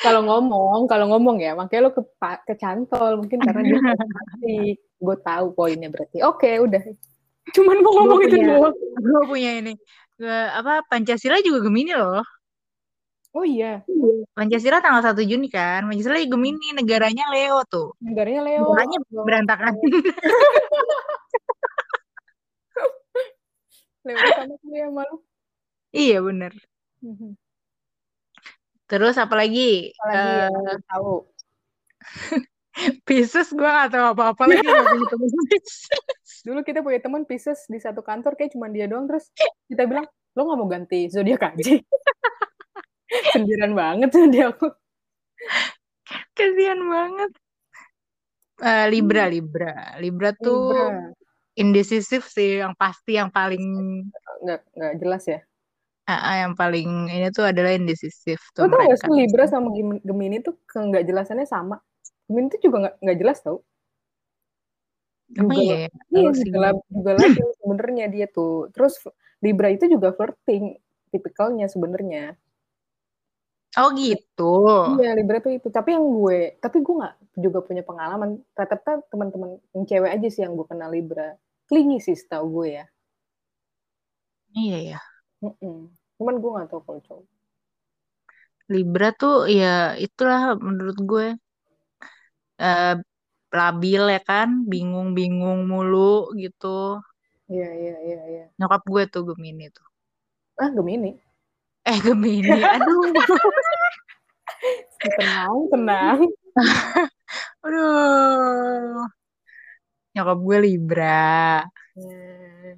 Kalau 0.00 0.24
ngomong, 0.24 0.88
kalau 0.88 1.12
ngomong 1.12 1.44
ya, 1.44 1.52
makanya 1.52 1.86
lo 1.86 1.90
ke 1.92 2.02
kecantol 2.48 3.20
mungkin 3.20 3.38
karena 3.38 3.62
dia 3.62 3.78
karismatik. 3.86 4.76
Gue 4.98 5.16
tahu 5.22 5.46
poinnya 5.54 5.86
berarti. 5.86 6.24
Oke, 6.26 6.58
udah. 6.58 6.82
Cuman 7.54 7.76
mau 7.84 7.92
ngomong 7.94 8.18
Gua 8.18 8.26
itu 8.26 8.36
punya- 8.36 8.48
doang. 8.58 8.74
Gue 8.98 9.22
punya 9.28 9.50
ini. 9.60 9.72
Apa 10.28 10.84
Pancasila 10.84 11.40
juga 11.40 11.64
Gemini 11.64 11.96
loh. 11.96 12.20
Oh 13.30 13.46
iya, 13.46 13.86
Pancasila 14.34 14.82
tanggal 14.82 15.14
1 15.14 15.22
Juni 15.22 15.46
kan. 15.48 15.86
Pancasila 15.86 16.18
juga 16.18 16.34
Gemini, 16.34 16.74
negaranya 16.74 17.30
Leo 17.30 17.62
tuh. 17.64 17.94
negaranya 18.02 18.42
Leo. 18.42 18.74
Negaranya 18.74 18.98
berantakan. 19.24 19.72
Leo 24.04 24.16
sama 24.34 24.54
ya 24.74 24.88
malu. 24.90 25.16
iya 25.94 26.18
bener. 26.24 26.52
Terus 28.90 29.14
apa 29.14 29.38
lagi? 29.38 29.94
Apalagi 29.94 30.26
Eh, 30.26 30.50
yang 30.50 30.66
lo 30.66 30.74
tahu. 30.90 31.14
Pisces 33.06 33.52
gue 33.52 33.66
gak 33.66 33.92
tahu 33.92 34.06
apa-apa 34.14 34.42
lagi 34.46 34.64
Dulu 36.40 36.64
kita 36.64 36.80
punya 36.80 36.98
teman 36.98 37.28
Pisces 37.28 37.68
di 37.68 37.76
satu 37.76 38.00
kantor 38.00 38.32
kayak 38.34 38.56
cuma 38.56 38.72
dia 38.72 38.88
doang 38.88 39.04
terus 39.04 39.28
kita 39.68 39.84
bilang 39.84 40.08
lo 40.32 40.40
nggak 40.46 40.58
mau 40.58 40.68
ganti 40.70 41.10
zodiak 41.10 41.42
aja. 41.52 41.76
Sendirian 43.34 43.74
banget 43.74 44.08
tuh 44.08 44.26
dia 44.30 44.48
aku. 44.48 44.70
Kasian 46.34 46.80
banget. 46.86 47.30
Eh, 48.60 48.86
Libra, 48.92 49.24
Libra. 49.26 49.96
Libra 49.96 50.30
tuh 50.36 50.74
Libra. 50.76 51.12
indecisif 51.56 52.28
sih, 52.28 52.60
yang 52.60 52.76
pasti 52.76 53.16
yang 53.16 53.32
paling 53.32 53.60
Nggak 54.44 54.60
nggak 54.76 54.94
jelas 55.00 55.22
ya. 55.26 55.40
ah, 56.10 56.20
ah, 56.26 56.36
yang 56.42 56.54
paling 56.58 57.06
ini 57.06 57.30
tuh 57.30 57.46
adalah 57.46 57.70
indecisif 57.70 58.42
tuh 58.50 58.66
Lo 58.66 58.68
tau 58.68 58.82
gak 58.82 58.98
mereka. 58.98 59.06
sih 59.06 59.14
Libra 59.14 59.44
sama 59.46 59.68
Gem- 59.72 60.02
Gemini 60.02 60.42
tuh 60.42 60.58
nggak 60.66 61.04
jelasannya 61.06 61.46
sama. 61.46 61.78
Gemini 62.26 62.46
tuh 62.50 62.60
juga 62.60 62.94
nggak 62.98 63.18
jelas 63.18 63.38
tau. 63.40 63.62
Juga 65.36 65.60
iya 65.62 65.74
ya? 65.82 65.88
Iya, 66.14 66.28
sih 66.40 66.50
juga, 66.54 66.58
lab- 66.64 66.86
juga 66.96 67.12
labil 67.20 67.46
sebenarnya 67.60 68.04
dia 68.14 68.26
tuh. 68.36 68.50
Terus 68.74 68.94
Libra 69.44 69.68
itu 69.74 69.84
juga 69.94 70.08
flirting 70.16 70.64
tipikalnya 71.12 71.66
sebenarnya. 71.74 72.20
Oh 73.80 73.90
gitu. 73.98 74.42
Iya, 74.90 75.08
Libra 75.18 75.38
tuh 75.44 75.52
itu. 75.58 75.68
Tapi 75.76 75.88
yang 75.96 76.06
gue, 76.18 76.38
tapi 76.64 76.76
gue 76.84 76.94
nggak 77.00 77.14
juga 77.44 77.58
punya 77.66 77.82
pengalaman. 77.88 78.30
Rata-rata 78.58 78.92
teman-teman 79.12 79.50
yang 79.76 79.84
cewek 79.90 80.10
aja 80.16 80.26
sih 80.34 80.42
yang 80.44 80.52
gue 80.58 80.66
kenal 80.70 80.90
Libra. 80.96 81.28
Klingi 81.68 81.96
sih 82.06 82.16
setahu 82.20 82.46
gue 82.56 82.68
ya. 82.80 82.84
Iya 84.56 84.78
ya. 84.88 85.00
Mm-mm. 85.44 85.78
Cuman 86.16 86.34
gue 86.40 86.50
nggak 86.54 86.68
tahu 86.72 86.80
kalau 86.86 87.00
cowok. 87.06 87.26
Libra 88.72 89.08
tuh 89.20 89.34
ya 89.58 89.66
itulah 90.04 90.40
menurut 90.66 90.96
gue 91.10 91.26
eh 92.58 92.94
labil 93.50 94.02
ya 94.14 94.20
kan, 94.22 94.48
bingung-bingung 94.70 95.66
mulu 95.66 96.30
gitu. 96.38 97.02
Iya, 97.50 97.68
iya, 97.74 97.94
iya, 98.06 98.20
iya. 98.30 98.44
Nyokap 98.58 98.82
gue 98.86 99.02
tuh 99.10 99.22
Gemini 99.34 99.66
tuh. 99.74 99.86
Ah, 100.54 100.70
Gemini. 100.70 101.18
Eh 101.82 101.98
Gemini, 101.98 102.60
aduh. 102.78 103.10
Tenang, 105.00 105.56
tenang. 105.72 106.20
Aduh. 107.64 109.06
Nyokap 110.14 110.38
gue 110.42 110.56
Libra. 110.62 111.62
Nah, 111.96 112.74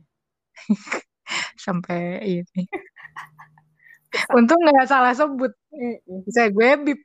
Sampai 1.64 2.20
ini. 2.22 2.62
Untung 4.36 4.60
nggak 4.60 4.88
salah 4.88 5.12
sebut. 5.16 5.52
Bisa 6.28 6.52
gue 6.52 6.68
bip. 6.84 7.00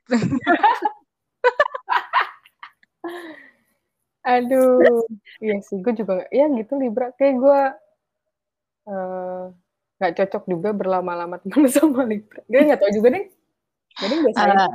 Aduh, 4.28 5.08
iya 5.44 5.56
sih, 5.66 5.76
gue 5.84 5.92
juga 6.00 6.12
ya 6.38 6.44
gitu 6.58 6.72
Libra. 6.82 7.06
Kayak 7.16 7.34
gue 7.42 7.58
eh, 8.88 9.42
nggak 9.98 10.12
cocok 10.18 10.42
juga 10.52 10.68
berlama-lama 10.80 11.36
teman 11.42 11.66
sama 11.76 12.02
Libra. 12.10 12.40
Gue 12.50 12.60
nggak 12.66 12.80
tahu 12.82 12.90
juga 12.96 13.08
deh. 13.16 13.24
Jadi 13.98 14.14
biasa 14.24 14.40
aja, 14.46 14.58
Eh, 14.62 14.70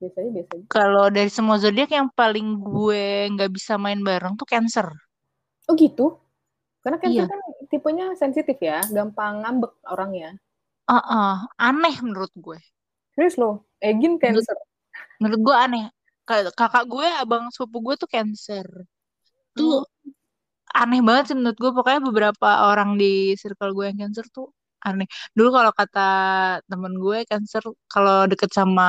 biasa 0.00 0.16
aja, 0.22 0.30
biasa 0.36 0.52
aja. 0.56 0.66
kalau 0.74 1.06
dari 1.12 1.30
semua 1.30 1.56
zodiak 1.60 1.90
yang 1.92 2.08
paling 2.12 2.48
gue 2.60 3.04
nggak 3.34 3.50
bisa 3.56 3.76
main 3.76 4.00
bareng 4.00 4.34
tuh 4.40 4.48
Cancer. 4.48 4.88
Oh 5.68 5.74
gitu? 5.76 6.20
Karena 6.84 6.96
Cancer 7.00 7.24
Iya. 7.24 7.32
kan 7.32 7.40
tipenya 7.72 8.06
sensitif 8.16 8.56
ya, 8.60 8.84
gampang 8.92 9.40
ngambek 9.44 9.72
orangnya. 9.88 10.36
Ah, 10.84 11.00
ah, 11.00 11.36
aneh 11.56 11.96
menurut 12.04 12.32
gue. 12.36 12.58
Serius 13.16 13.36
loh, 13.40 13.64
Egin 13.80 14.20
Cancer. 14.20 14.56
Menurut 15.20 15.40
gue 15.40 15.56
aneh. 15.56 15.84
Ka- 16.28 16.54
Kakak 16.58 16.84
gue, 16.92 17.06
abang 17.22 17.44
sepupu 17.54 17.78
gue 17.86 17.94
tuh 18.02 18.08
Cancer. 18.14 18.66
Tuh 19.56 19.84
aneh 20.80 21.00
banget 21.06 21.24
sih 21.32 21.36
menurut 21.38 21.58
gue. 21.62 21.70
Pokoknya 21.76 22.00
beberapa 22.08 22.48
orang 22.70 22.90
di 23.00 23.34
circle 23.40 23.70
gue 23.76 23.84
yang 23.90 23.98
Cancer 24.08 24.26
tuh 24.36 24.46
aneh. 24.86 25.06
Dulu 25.36 25.48
kalau 25.56 25.72
kata 25.80 26.00
temen 26.70 26.94
gue 27.04 27.18
Cancer, 27.30 27.62
kalau 27.92 28.16
deket 28.30 28.50
sama 28.58 28.84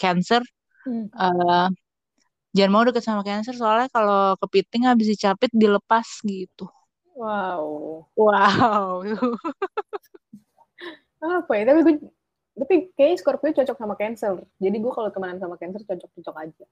Cancer, 0.00 0.42
Hmm. 0.84 1.08
eh 1.16 1.66
jangan 2.56 2.72
mau 2.72 2.84
deket 2.88 3.04
sama 3.06 3.22
Cancer 3.26 3.54
soalnya 3.56 3.88
kalau 3.96 4.38
kepiting 4.42 4.84
habis 4.90 5.06
dicapit 5.12 5.50
dilepas 5.54 6.08
gitu. 6.24 6.66
Wow. 7.14 8.06
Wow. 8.18 9.06
Apa 11.24 11.52
ya? 11.56 11.62
Tapi 11.68 11.80
gue, 11.86 11.94
tapi 12.54 12.94
kayaknya 12.94 13.16
Scorpio 13.18 13.50
cocok 13.50 13.76
sama 13.76 13.94
Cancer. 13.94 14.34
Jadi 14.58 14.76
gue 14.78 14.92
kalau 14.92 15.10
temenan 15.10 15.38
sama 15.38 15.58
Cancer 15.58 15.82
cocok-cocok 15.82 16.36
aja. 16.38 16.64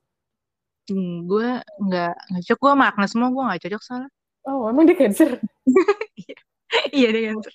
Hmm, 0.87 1.27
gue 1.27 1.49
nggak 1.79 2.13
nggak 2.31 2.43
cocok 2.47 2.59
gue 2.59 2.73
Agnes 2.81 3.11
semua 3.11 3.29
gue 3.31 3.43
nggak 3.43 3.63
cocok 3.67 3.83
soalnya 3.83 4.11
Oh, 4.43 4.67
emang 4.67 4.83
dia 4.85 4.99
Cancer? 4.99 5.39
iya 6.97 7.09
dia 7.11 7.23
Cancer 7.31 7.55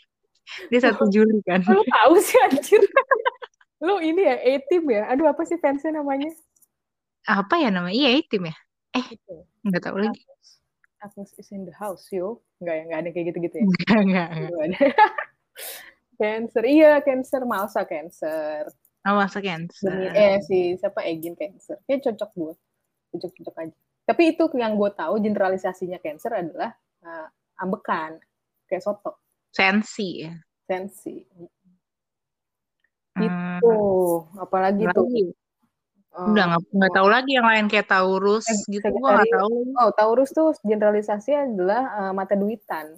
dia 0.72 0.80
satu 0.80 1.12
Juli 1.12 1.44
kan 1.44 1.60
Lu 1.68 1.84
tahu 1.84 2.14
sih 2.20 2.40
anjir. 2.48 2.80
Lu 3.84 4.00
ini 4.00 4.24
ya, 4.24 4.40
A-Team 4.40 4.88
ya? 4.90 5.12
Aduh, 5.12 5.28
apa 5.28 5.44
sih 5.44 5.60
fansnya 5.60 6.00
namanya? 6.00 6.32
apa 7.28 7.60
ya 7.60 7.68
namanya 7.68 7.92
iya 7.92 8.24
tim 8.24 8.48
ya 8.48 8.56
eh 8.96 9.04
Gitu. 9.12 9.44
nggak 9.68 9.84
tahu 9.84 10.00
lagi 10.00 10.24
Agnes 11.04 11.36
is 11.36 11.52
in 11.52 11.68
the 11.68 11.76
house, 11.76 12.08
yo. 12.10 12.40
Enggak 12.58 12.74
ya, 12.74 12.82
enggak 12.88 13.00
ada 13.04 13.10
kayak 13.12 13.26
gitu-gitu 13.30 13.56
ya? 13.60 13.66
nggak 13.68 14.02
nggak 14.08 14.28
nggak 14.32 14.66
Nggak. 14.72 14.92
cancer, 16.18 16.64
iya 16.66 17.00
Cancer, 17.06 17.46
Malsa 17.46 17.86
Cancer. 17.86 18.66
oh 19.08 19.16
masa 19.16 19.40
Cancer 19.40 19.88
Demi, 19.88 20.12
eh 20.12 20.42
si 20.44 20.76
siapa 20.76 21.06
Egin 21.06 21.38
Cancer. 21.38 21.80
Kayak 21.88 22.12
cocok 22.12 22.32
gue. 22.36 22.54
Cocok-cocok 23.16 23.56
aja. 23.64 23.78
Tapi 24.04 24.24
itu 24.36 24.44
yang 24.60 24.76
gue 24.76 24.92
tahu 24.92 25.22
generalisasinya 25.24 26.02
Cancer 26.04 26.32
adalah 26.34 26.76
uh, 27.06 27.28
ambekan. 27.62 28.20
Kayak 28.68 28.84
soto. 28.84 29.24
sensi 29.48 30.28
ya 30.28 30.36
Sensi. 30.68 31.24
Hmm, 33.16 33.24
Gitu. 33.24 33.78
Apalagi 34.38 34.84
tuh. 34.92 35.08
lagi 35.08 35.24
uh, 36.14 36.28
udah 36.34 36.44
nggak 36.52 36.62
nggak 36.74 36.94
tahu 36.94 37.08
lagi 37.08 37.32
yang 37.34 37.48
lain 37.48 37.66
kayak 37.72 37.88
Taurus 37.90 38.46
Sag- 38.46 38.68
gitu 38.70 38.86
gue 38.92 39.02
nggak 39.02 39.32
tahu. 39.34 39.56
Oh, 39.80 39.90
Taurus 39.96 40.30
tuh 40.36 40.52
generalisasi 40.62 41.32
adalah 41.34 41.84
uh, 41.96 42.12
mata 42.14 42.36
duitan. 42.36 42.92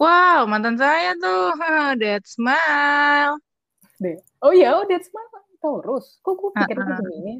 Wow 0.00 0.46
mantan 0.48 0.76
saya 0.80 1.12
tuh 1.18 1.52
that 2.00 2.22
smile 2.24 3.36
Deh. 4.02 4.18
Oh 4.42 4.50
iya, 4.50 4.74
oh 4.74 4.82
that's 4.90 5.06
my 5.14 5.22
Taurus. 5.62 6.18
Kok 6.26 6.34
gue 6.34 6.50
pikir 6.58 6.74
Ah, 6.74 6.82
ah. 6.82 6.86
itu 6.90 7.02
Gemini? 7.06 7.34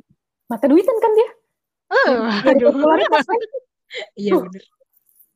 Mata 0.47 0.67
duitan 0.71 0.97
kan 1.03 1.13
dia? 1.19 1.31
Dari 2.47 2.63
aduh 2.63 2.73
iya 4.23 4.33
bener 4.41 4.63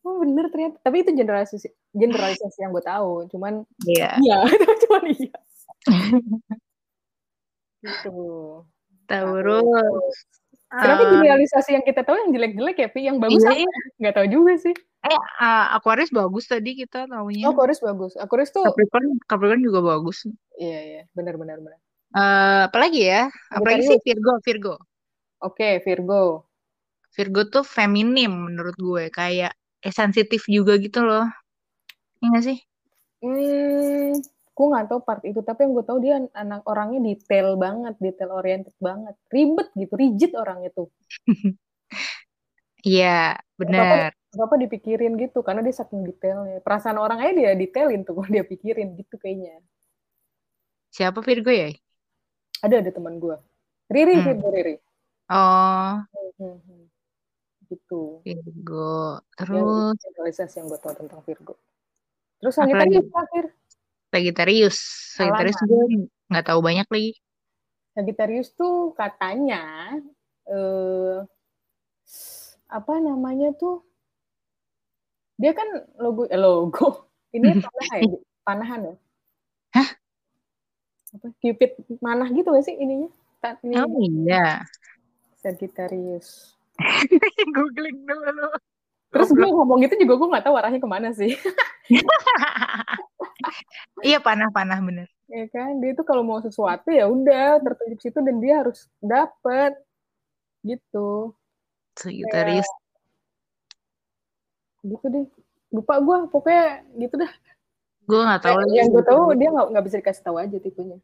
Oh 0.06 0.22
bener 0.22 0.46
ternyata. 0.54 0.78
Tapi 0.86 1.02
itu 1.02 1.10
generalisasi 1.10 1.68
generalisasi 1.98 2.62
yang 2.62 2.70
gue 2.70 2.84
tahu. 2.86 3.26
Cuman 3.26 3.66
iya 3.90 4.14
iya, 4.22 4.46
cuman 4.86 5.02
iya. 5.10 5.34
Gitu. 7.82 8.14
Taurus 9.10 10.16
Kenapa 10.66 11.02
Eh, 11.06 11.10
generalisasi 11.22 11.78
yang 11.78 11.84
kita 11.86 12.02
tahu 12.02 12.18
yang 12.26 12.30
jelek-jelek 12.34 12.76
ya, 12.78 12.88
Pi? 12.90 13.00
Yang 13.06 13.16
bagus 13.22 13.42
iya, 13.42 13.50
apa? 13.50 13.58
iya. 13.62 13.74
Nggak 14.02 14.14
tahu 14.18 14.26
juga 14.26 14.52
sih. 14.58 14.74
Eh 15.06 15.18
uh, 15.40 15.66
Aquarius 15.78 16.10
bagus 16.10 16.44
tadi 16.50 16.74
kita 16.74 17.06
taunya 17.06 17.46
Oh, 17.46 17.54
Aquarius 17.54 17.78
bagus. 17.78 18.12
Aquarius 18.18 18.50
tuh, 18.50 18.66
Capricorn 18.66 19.18
Capricorn 19.24 19.62
juga 19.62 19.80
bagus 19.82 20.26
iya, 20.58 20.80
iya. 20.82 21.02
Benar-benar. 21.14 21.62
benar. 21.62 21.78
Eh, 22.16 22.60
apalagi 22.66 23.00
ya 23.06 23.30
apalagi 23.52 23.86
sih. 23.86 23.98
Virgo 24.02 24.38
Virgo 24.42 24.74
Oke, 25.36 25.84
Virgo. 25.84 26.48
Virgo 27.12 27.42
tuh 27.52 27.64
feminim 27.64 28.32
menurut 28.32 28.76
gue 28.76 29.12
kayak 29.12 29.52
eh, 29.84 29.94
sensitif 29.94 30.48
juga 30.48 30.80
gitu 30.80 31.04
loh 31.04 31.28
Iya 32.24 32.28
gak 32.32 32.44
sih 32.44 32.58
Hmm, 33.16 34.12
gue 34.52 34.66
nggak 34.70 34.86
tahu 34.92 35.00
part 35.02 35.24
itu. 35.24 35.40
Tapi 35.40 35.64
yang 35.64 35.72
gue 35.72 35.84
tahu 35.88 35.98
dia 36.04 36.20
anak 36.36 36.62
orangnya 36.68 37.00
detail 37.00 37.56
banget, 37.56 37.96
detail 37.96 38.30
oriented 38.36 38.76
banget. 38.76 39.16
Ribet 39.32 39.72
gitu, 39.72 39.94
rigid 39.96 40.36
orangnya 40.36 40.70
tuh. 40.76 40.92
iya 42.86 43.34
bener 43.58 44.14
apa 44.42 44.58
dipikirin 44.60 45.16
gitu, 45.16 45.40
karena 45.40 45.62
dia 45.64 45.74
saking 45.76 46.02
detailnya. 46.04 46.60
Perasaan 46.60 46.98
orang 47.00 47.22
aja 47.22 47.32
dia 47.32 47.52
detailin 47.56 48.02
tuh, 48.04 48.18
dia 48.34 48.42
pikirin 48.44 48.96
gitu 48.98 49.16
kayaknya. 49.16 49.62
siapa 50.96 51.20
Virgo 51.20 51.52
ya 51.52 51.68
Ada 52.64 52.80
ada 52.80 52.88
teman 52.88 53.20
gue. 53.20 53.36
Riri, 53.92 54.16
Hmm. 54.16 54.26
Virgo 54.32 54.48
Riri. 54.48 54.74
oh 55.28 55.94
Hmm, 56.40 56.56
hmm. 56.60 56.84
Gitu. 57.68 58.02
Virgo 58.24 59.20
terus 59.36 59.96
generalisasi 60.00 60.54
yang 60.62 60.66
gue 60.72 60.80
tahu 60.80 60.94
tentang 60.96 61.20
Virgo. 61.26 61.54
Terus 62.40 62.54
apa 62.56 62.68
lagi 62.72 62.96
Sagittarius 62.96 63.12
terakhir. 63.12 63.44
Sagittarius 64.08 64.78
Sagittarius 65.16 65.60
gue 65.66 65.84
nggak 66.32 66.46
tahu 66.46 66.60
banyak 66.64 66.86
lagi 66.88 67.12
Sagittarius 67.92 68.48
tuh 68.56 68.92
katanya 68.96 69.92
eh 70.46 71.18
apa 72.66 72.92
namanya 72.98 73.54
tuh? 73.54 73.82
Dia 75.36 75.52
kan 75.52 75.68
logo 76.00 76.24
eh, 76.28 76.40
logo. 76.40 77.08
Ini 77.36 77.60
panah 77.60 77.96
ya, 78.00 78.08
panahan 78.44 78.80
ya? 78.88 78.94
Hah? 79.76 79.88
Apa? 81.16 81.26
Cupid 81.40 81.70
manah 82.00 82.28
gitu 82.32 82.48
gak 82.48 82.64
sih 82.64 82.76
ininya? 82.76 83.08
Ini 83.62 83.78
oh 83.78 83.86
iya 84.02 84.66
Sagittarius. 85.38 86.58
googling 87.56 88.04
dulu 88.04 88.50
Terus 89.14 89.30
gue 89.32 89.48
ngomong 89.48 89.80
gitu 89.86 89.94
juga 90.02 90.18
gue 90.18 90.28
nggak 90.34 90.44
tahu 90.44 90.54
arahnya 90.58 90.80
ke 90.82 90.90
mana 90.90 91.14
sih. 91.14 91.38
iya 94.08 94.18
panah-panah 94.18 94.82
bener 94.82 95.06
ya 95.26 95.46
kan 95.50 95.82
dia 95.82 95.90
tuh 95.94 96.06
kalau 96.06 96.22
mau 96.22 96.38
sesuatu 96.38 96.94
ya 96.94 97.10
udah 97.10 97.58
tertunjuk 97.58 97.98
situ 97.98 98.18
dan 98.22 98.38
dia 98.38 98.62
harus 98.62 98.86
dapet 99.02 99.74
gitu 100.62 101.34
Sagittarius 101.98 102.66
gitu 104.86 105.06
deh. 105.10 105.26
Lupa 105.74 105.98
gue 105.98 106.16
pokoknya 106.30 106.64
gitu 107.02 107.14
dah. 107.18 107.32
Gue 108.06 108.20
nggak 108.22 108.42
tahu 108.46 108.56
Eh, 108.62 108.70
yang 108.78 108.88
gue 108.94 109.02
tahu 109.02 109.22
dia 109.34 109.48
nggak 109.50 109.66
nggak 109.74 109.84
bisa 109.86 109.96
dikasih 110.00 110.22
tahu 110.22 110.36
aja 110.38 110.56
tipenya. 110.62 110.98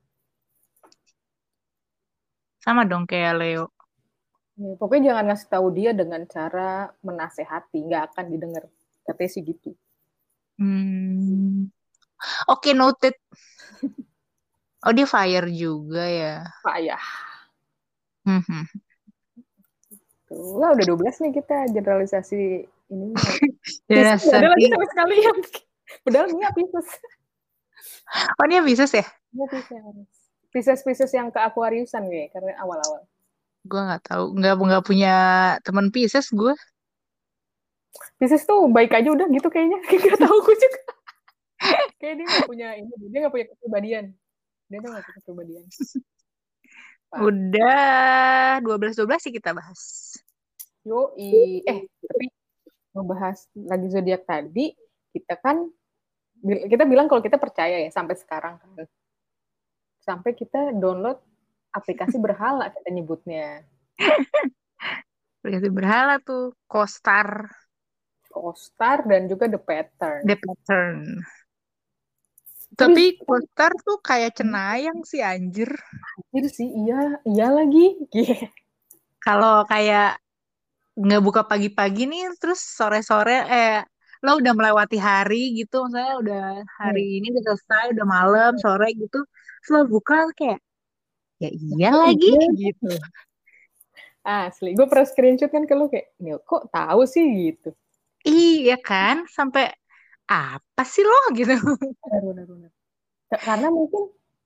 Sama 2.63 2.87
dong 2.87 3.05
kayak 3.11 3.35
Leo. 3.43 3.65
Ya, 4.55 4.79
pokoknya 4.79 5.03
jangan 5.11 5.25
ngasih 5.33 5.49
tahu 5.51 5.67
dia 5.75 5.91
dengan 5.97 6.23
cara 6.31 6.95
menasehati 7.03 7.79
nggak 7.83 8.03
akan 8.15 8.25
didengar. 8.31 8.65
Katanya 9.03 9.31
sih 9.35 9.43
gitu. 9.43 9.75
Hmm. 10.61 11.67
oke 12.47 12.71
noted. 12.73 13.15
Oh 14.83 14.91
dia 14.91 15.07
fire 15.07 15.47
juga 15.47 16.03
ya. 16.11 16.43
Pak 16.67 16.79
ya 16.83 16.99
Hmm, 18.27 18.43
hmm. 18.43 18.65
tuh 20.27 20.59
lah 20.59 20.75
udah 20.75 20.87
12 20.87 21.23
nih 21.23 21.33
kita 21.39 21.71
generalisasi 21.71 22.67
ini 22.93 23.09
Ya, 23.93 24.21
Pisces 24.21 24.29
ada 24.29 24.53
lagi 24.53 24.69
sedih. 24.69 24.73
sama 24.77 24.87
sekali 24.93 25.15
yang 25.19 25.39
padahal 26.05 26.27
ini 26.29 26.43
Pisces. 26.53 26.89
Oh 28.39 28.45
dia 28.45 28.61
bisa 28.61 28.85
ya? 28.85 29.07
Iya 29.33 29.47
Pisces. 29.49 30.09
Pisces 30.53 30.81
Pisces 30.85 31.13
yang 31.17 31.33
ke 31.33 31.41
Aquariusan 31.41 32.05
kayak 32.13 32.37
karena 32.37 32.53
awal-awal. 32.61 33.09
Gue 33.65 33.81
nggak 33.81 34.03
tahu. 34.05 34.37
Nggak 34.37 34.55
nggak 34.61 34.85
punya 34.85 35.15
teman 35.65 35.89
Pisces 35.89 36.29
gue 36.29 36.53
Pisces 38.21 38.45
tuh 38.45 38.69
baik 38.69 38.93
aja 38.93 39.09
udah 39.09 39.27
gitu 39.33 39.49
kayaknya. 39.49 39.81
Nggak 39.81 40.21
tahu 40.21 40.37
gue 40.45 40.57
juga. 40.61 40.81
Kayak 41.97 42.15
dia 42.21 42.27
nggak 42.27 42.49
punya 42.51 42.69
ini 42.77 42.91
dia 43.09 43.19
nggak 43.25 43.33
punya 43.33 43.47
kepribadian. 43.57 44.05
Dia 44.69 44.79
tuh 44.81 44.89
nggak 44.93 45.05
punya 45.05 45.17
kepribadian. 45.25 45.65
Udah 47.13 48.61
12 48.65 48.97
12 48.97 49.25
sih 49.25 49.33
kita 49.33 49.53
bahas. 49.57 49.81
Yo 50.83 51.15
eh 51.17 51.87
tapi 52.03 52.27
ngebahas 52.93 53.39
lagi 53.57 53.87
zodiak 53.89 54.23
tadi 54.25 54.73
kita 55.13 55.37
kan 55.41 55.69
kita 56.43 56.85
bilang 56.89 57.07
kalau 57.07 57.23
kita 57.23 57.39
percaya 57.39 57.79
ya 57.81 57.91
sampai 57.93 58.17
sekarang 58.19 58.59
kan. 58.59 58.89
Sampai 60.03 60.35
kita 60.35 60.75
download 60.75 61.21
aplikasi 61.71 62.19
berhala 62.25 62.69
kita 62.73 62.89
nyebutnya. 62.91 63.63
Berarti 65.43 65.69
berhala 65.71 66.19
tuh 66.23 66.55
Costar 66.67 67.51
Costar 68.33 69.05
dan 69.05 69.29
juga 69.29 69.45
The 69.45 69.61
Pattern. 69.61 70.25
The 70.25 70.37
Pattern. 70.41 70.99
Tapi- 72.73 73.21
Costar 73.21 73.71
tuh 73.85 74.01
kayak 74.01 74.41
cenayang 74.41 75.05
sih 75.05 75.21
anjir. 75.21 75.69
Anjir 76.33 76.45
sih 76.49 76.69
iya 76.73 77.21
iya 77.29 77.47
lagi. 77.53 78.01
Iya. 78.17 78.49
kalau 79.23 79.63
kayak 79.69 80.19
nggak 81.01 81.21
buka 81.27 81.43
pagi-pagi 81.51 82.03
nih 82.11 82.23
terus 82.41 82.61
sore-sore 82.79 83.33
eh 83.55 83.73
lo 84.25 84.31
udah 84.41 84.53
melewati 84.59 84.97
hari 85.09 85.37
gitu 85.59 85.77
misalnya 85.89 86.15
udah 86.23 86.43
hari 86.81 87.01
ini 87.19 87.27
udah 87.35 87.43
selesai 87.49 87.85
udah 87.97 88.07
malam 88.17 88.51
sore 88.65 88.87
gitu 89.03 89.19
terus 89.61 89.69
lo 89.75 89.81
buka 89.95 90.15
kayak 90.39 90.59
ya 91.43 91.49
iya 91.67 91.89
lagi. 92.03 92.29
gitu. 92.63 92.87
Asli 94.23 94.71
gue 94.79 94.87
pernah 94.87 95.07
screenshot 95.07 95.51
kan 95.51 95.67
ke 95.67 95.75
lu 95.75 95.87
kayak 95.91 96.15
"Nih, 96.23 96.39
kok 96.47 96.71
tahu 96.71 97.03
sih? 97.11 97.23
Gitu. 97.27 97.75
Iya 98.29 98.73
kan 98.87 99.17
sampai 99.37 99.63
apa 100.33 100.83
sih 100.93 101.03
lo? 101.11 101.17
Gitu. 101.39 101.53
Benar 102.03 102.23
benar 102.29 102.45
benar. 102.47 102.71
Ka- 103.31 103.45
karena 103.49 103.69
mungkin 103.73 104.03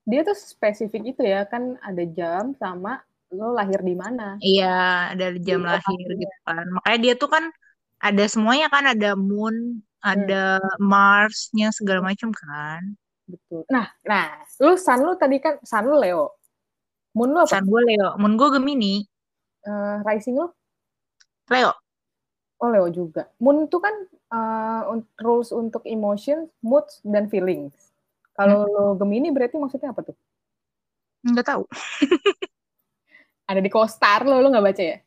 dia 0.09 0.21
tuh 0.27 0.37
spesifik 0.37 1.03
itu 1.15 1.21
ya 1.23 1.41
kan 1.49 1.63
ada 1.83 2.03
jam 2.17 2.55
sama 2.61 3.03
lo 3.33 3.55
lahir 3.55 3.83
di 3.83 3.95
mana 3.97 4.39
iya 4.39 5.11
dari 5.15 5.39
jam 5.43 5.63
Iya, 5.63 5.67
lahir 5.75 6.07
gitu 6.15 6.37
kan 6.47 6.65
makanya 6.71 6.99
dia 7.03 7.13
tuh 7.19 7.29
kan 7.31 7.43
ada 7.97 8.23
semuanya 8.29 8.67
kan 8.69 8.85
ada 8.87 9.17
moon 9.17 9.81
ada 9.99 10.61
Marsnya 10.77 11.73
segala 11.75 12.05
macam 12.05 12.31
kan 12.31 12.95
betul 13.27 13.67
nah 13.67 13.91
nah 14.07 14.39
lu 14.63 14.79
sun 14.79 15.03
lu 15.03 15.19
tadi 15.19 15.41
kan 15.43 15.59
sun 15.65 15.83
lu 15.89 15.99
Leo 15.99 16.31
moon 17.17 17.33
lu 17.35 17.39
apa 17.43 17.59
Sun 17.59 17.67
gue 17.67 17.81
Leo 17.83 18.15
moon 18.15 18.39
gue 18.39 18.49
Gemini 18.53 19.03
Eh, 19.67 19.97
rising 20.07 20.39
lu 20.39 20.47
Leo. 21.51 21.71
Oh 22.59 22.69
Leo 22.71 22.87
juga. 22.91 23.31
Moon 23.39 23.71
itu 23.71 23.77
kan 23.79 23.95
uh, 24.33 24.99
rules 25.23 25.55
untuk 25.55 25.85
emotion, 25.87 26.51
mood, 26.59 26.83
dan 27.07 27.31
feelings. 27.31 27.95
Kalau 28.35 28.67
hmm. 28.67 28.73
lo 28.73 28.83
Gemini 28.99 29.31
berarti 29.31 29.55
maksudnya 29.55 29.95
apa 29.95 30.11
tuh? 30.11 30.17
Nggak 31.23 31.47
tahu. 31.47 31.63
Ada 33.47 33.63
di 33.63 33.71
Kostar 33.71 34.27
lo, 34.27 34.43
lo 34.43 34.51
nggak 34.51 34.65
baca 34.67 34.83
ya? 34.83 34.97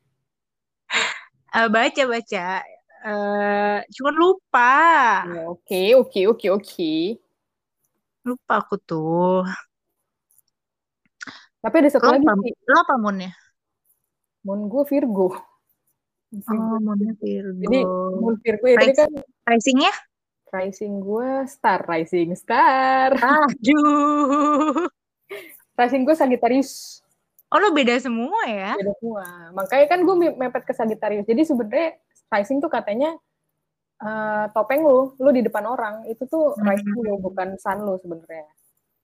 Uh, 1.52 1.68
baca 1.68 2.02
baca. 2.08 2.46
Uh, 3.00 3.78
cuman 3.92 4.14
lupa. 4.16 4.76
Oke 5.52 5.92
oke 5.92 6.20
oke 6.32 6.46
oke. 6.48 6.92
Lupa 8.24 8.54
aku 8.64 8.76
tuh. 8.80 9.44
Tapi 11.60 11.74
ada 11.84 11.88
satu 11.92 12.08
lo 12.08 12.16
lagi. 12.16 12.24
Apa, 12.24 12.48
lo 12.72 12.78
apa 12.80 12.94
moonnya? 12.96 13.32
Moon 14.48 14.72
gue 14.72 14.82
Virgo. 14.88 15.36
Oh, 16.32 16.78
moonnya 16.80 17.12
Virgo. 17.20 17.60
Jadi 17.60 17.80
moon 18.16 18.40
Virgo 18.40 18.64
ya 18.64 18.76
tadi 18.80 18.92
kan. 18.96 19.10
Risingnya? 19.44 19.92
Rising 20.50 20.98
gue 20.98 21.46
star, 21.46 21.84
rising 21.86 22.34
star. 22.34 23.14
Aduh. 23.20 24.88
rising 25.78 26.02
gue 26.08 26.16
Sagittarius. 26.16 27.04
Oh 27.50 27.58
lo 27.58 27.74
beda 27.74 27.98
semua 27.98 28.46
ya? 28.46 28.78
Beda 28.78 28.94
semua. 29.02 29.26
Makanya 29.58 29.86
kan 29.90 30.00
gue 30.06 30.16
mepet 30.38 30.62
ke 30.62 30.72
Sagittarius. 30.74 31.26
Jadi 31.26 31.42
sebenarnya 31.42 31.98
rising 32.30 32.62
tuh 32.62 32.70
katanya 32.70 33.18
uh, 33.98 34.46
topeng 34.54 34.86
lu, 34.86 35.18
lu 35.18 35.30
di 35.34 35.42
depan 35.42 35.66
orang 35.66 36.06
itu 36.06 36.22
tuh 36.30 36.54
hmm. 36.54 36.62
rising 36.62 36.94
lu 36.94 37.18
bukan 37.18 37.58
sun 37.58 37.82
lu 37.82 37.98
sebenarnya. 37.98 38.46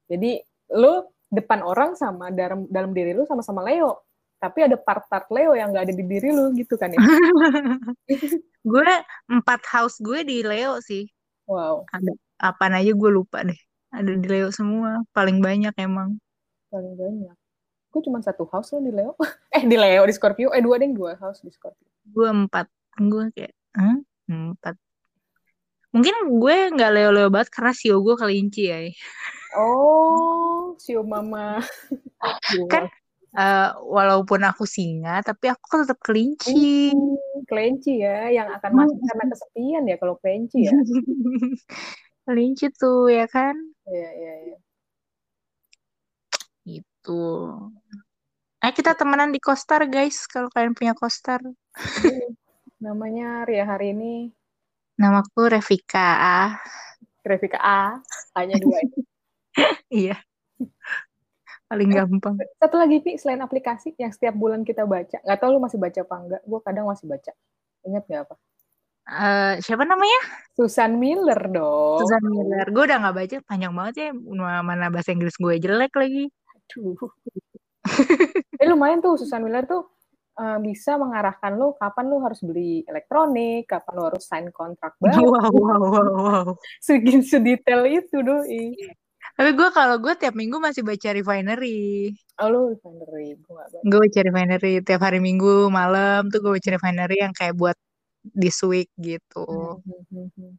Jadi 0.06 0.38
lu 0.78 1.02
depan 1.26 1.66
orang 1.66 1.98
sama 1.98 2.30
dalam 2.30 2.70
dalam 2.70 2.94
diri 2.94 3.18
lu 3.18 3.26
sama-sama 3.26 3.66
Leo. 3.66 3.98
Tapi 4.38 4.62
ada 4.62 4.78
part-part 4.78 5.26
Leo 5.34 5.58
yang 5.58 5.74
gak 5.74 5.90
ada 5.90 5.94
di 5.96 6.04
diri 6.06 6.30
lu 6.30 6.54
gitu 6.54 6.78
kan 6.78 6.94
ya. 6.94 7.02
gue 8.70 8.90
empat 9.26 9.60
house 9.74 9.98
gue 9.98 10.22
di 10.22 10.46
Leo 10.46 10.78
sih. 10.78 11.10
Wow. 11.50 11.82
Ada 11.90 12.14
apa 12.46 12.70
aja 12.78 12.92
gue 12.94 13.10
lupa 13.10 13.42
deh. 13.42 13.58
Ada 13.90 14.12
di 14.14 14.26
Leo 14.28 14.54
semua, 14.54 15.02
paling 15.10 15.42
banyak 15.42 15.74
emang. 15.82 16.14
Paling 16.70 16.94
banyak. 16.94 17.36
Gue 17.96 18.04
cuma 18.04 18.20
satu 18.20 18.44
house 18.52 18.76
lo 18.76 18.84
di 18.84 18.92
Leo. 18.92 19.16
eh 19.56 19.64
di 19.64 19.72
Leo 19.80 20.04
di 20.04 20.12
Scorpio. 20.12 20.52
Eh 20.52 20.60
dua 20.60 20.76
deh 20.76 20.92
dua 20.92 21.16
house 21.16 21.40
di 21.40 21.48
Scorpio. 21.48 21.88
Gue 22.04 22.28
empat. 22.28 22.68
Gue 23.00 23.32
kayak 23.32 23.56
huh? 23.72 24.04
empat. 24.28 24.76
Mungkin 25.96 26.12
gue 26.36 26.56
nggak 26.76 26.92
Leo-Leo 26.92 27.32
banget 27.32 27.48
karena 27.48 27.72
sio 27.72 28.04
gue 28.04 28.20
kelinci 28.20 28.68
ya. 28.68 28.84
Oh, 29.56 30.76
sio 30.76 31.00
mama. 31.00 31.64
kan 32.72 32.92
uh, 33.32 33.80
walaupun 33.80 34.44
aku 34.44 34.68
singa, 34.68 35.24
tapi 35.24 35.48
aku 35.48 35.64
kan 35.72 35.88
tetap 35.88 35.96
kelinci. 36.04 36.92
Hmm, 36.92 37.16
kelinci 37.48 38.04
ya, 38.04 38.28
yang 38.28 38.52
akan 38.60 38.70
masuk 38.76 39.00
karena 39.08 39.24
kesepian 39.32 39.82
ya 39.88 39.96
kalau 39.96 40.20
kelinci 40.20 40.68
ya. 40.68 40.76
kelinci 42.28 42.68
tuh 42.76 43.08
ya 43.08 43.24
kan? 43.24 43.56
Iya, 43.88 44.10
iya, 44.20 44.34
iya. 44.52 44.56
Itu. 47.06 47.54
Eh 48.58 48.74
kita 48.74 48.98
temenan 48.98 49.30
di 49.30 49.38
Kostar 49.38 49.86
guys, 49.86 50.26
kalau 50.26 50.50
kalian 50.50 50.74
punya 50.74 50.90
Kostar. 50.90 51.38
Namanya 52.82 53.46
Ria 53.46 53.62
hari 53.62 53.94
ini. 53.94 54.34
Namaku 54.98 55.54
Revika 55.54 56.18
A. 56.18 56.58
Revika 57.22 57.62
A, 57.62 58.02
hanya 58.34 58.58
dua. 58.58 58.82
iya. 60.02 60.18
Paling 61.70 61.94
eh, 61.94 61.94
gampang. 61.94 62.34
Satu 62.58 62.74
lagi, 62.82 62.98
Pi, 63.06 63.14
selain 63.22 63.38
aplikasi 63.38 63.94
yang 64.02 64.10
setiap 64.10 64.34
bulan 64.34 64.66
kita 64.66 64.82
baca. 64.82 65.22
Nggak 65.22 65.38
tahu 65.38 65.50
lu 65.54 65.62
masih 65.62 65.78
baca 65.78 66.00
apa 66.02 66.16
enggak. 66.26 66.42
Gue 66.42 66.60
kadang 66.66 66.90
masih 66.90 67.06
baca. 67.06 67.32
Ingat 67.86 68.02
nggak 68.10 68.22
apa? 68.26 68.34
Uh, 69.06 69.54
siapa 69.62 69.86
namanya? 69.86 70.20
Susan 70.58 70.98
Miller 70.98 71.38
dong. 71.54 72.02
Susan 72.02 72.22
Miller. 72.26 72.66
Gue 72.74 72.82
udah 72.90 72.98
nggak 72.98 73.14
baca 73.14 73.36
panjang 73.46 73.70
banget 73.70 73.94
ya. 73.94 74.10
Mana 74.66 74.90
bahasa 74.90 75.14
Inggris 75.14 75.38
gue 75.38 75.54
jelek 75.62 75.94
lagi. 75.94 76.26
Aduh. 76.66 76.98
eh, 78.60 78.66
lumayan 78.66 78.98
tuh 78.98 79.14
Susan 79.14 79.38
Miller 79.38 79.62
tuh 79.64 79.86
uh, 80.40 80.58
bisa 80.60 81.00
mengarahkan 81.00 81.56
lo 81.56 81.74
kapan 81.76 82.04
lo 82.10 82.22
harus 82.22 82.40
beli 82.44 82.84
elektronik, 82.86 83.68
kapan 83.68 83.92
lo 83.96 84.02
harus 84.12 84.24
sign 84.24 84.52
kontrak 84.52 84.96
baru. 85.00 85.24
Wow, 85.24 85.50
wow, 85.52 85.80
wow, 85.80 86.08
wow. 86.12 86.48
Segin 86.80 87.24
sedetail 87.24 87.88
itu 87.88 88.20
doi. 88.20 88.76
Tapi 89.36 89.50
gue 89.52 89.68
kalau 89.74 90.00
gue 90.00 90.14
tiap 90.16 90.32
minggu 90.32 90.56
masih 90.56 90.80
baca 90.80 91.12
refinery. 91.12 92.12
Oh 92.40 92.48
lu 92.48 92.60
refinery, 92.72 93.36
gue 93.36 93.52
gak 93.52 93.68
baca. 93.68 93.78
Gue 93.84 93.98
baca 94.08 94.20
refinery 94.24 94.72
tiap 94.80 95.00
hari 95.04 95.18
minggu 95.20 95.68
malam 95.68 96.28
tuh 96.32 96.40
gue 96.40 96.52
baca 96.56 96.70
refinery 96.72 97.16
yang 97.20 97.34
kayak 97.36 97.56
buat 97.56 97.76
this 98.32 98.60
week 98.64 98.88
gitu. 98.96 99.44
Hmm, 99.46 100.02
hmm, 100.08 100.28
hmm, 100.32 100.52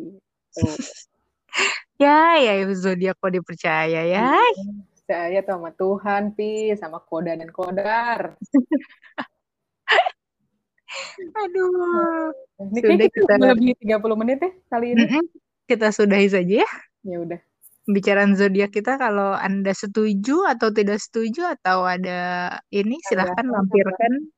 gitu. 0.00 0.64
ya, 2.02 2.40
ya 2.40 2.52
zodiak 2.72 3.20
kok 3.20 3.32
dipercaya 3.36 4.00
ya. 4.06 4.22
Iya 4.32 4.87
percaya 5.08 5.40
tuh 5.40 5.56
sama 5.56 5.72
Tuhan, 5.72 6.22
Pi, 6.36 6.76
sama 6.76 7.00
koda 7.00 7.32
dan 7.32 7.48
kodar. 7.48 8.36
Aduh. 11.32 12.28
Ini 12.60 12.78
sudah 12.84 13.08
kita, 13.08 13.34
lebih 13.40 13.72
30 13.80 14.20
menit 14.20 14.38
ya 14.44 14.52
kali 14.68 14.92
ini. 14.92 15.08
Kita 15.64 15.88
sudahi 15.88 16.28
saja 16.28 16.60
ya. 16.60 16.68
Ya 17.08 17.24
udah. 17.24 17.40
Bicaraan 17.88 18.36
zodiak 18.36 18.68
kita 18.68 19.00
kalau 19.00 19.32
Anda 19.32 19.72
setuju 19.72 20.44
atau 20.44 20.68
tidak 20.76 21.00
setuju 21.00 21.56
atau 21.56 21.88
ada 21.88 22.52
ini 22.68 23.00
silahkan 23.08 23.48
lampirkan 23.48 24.28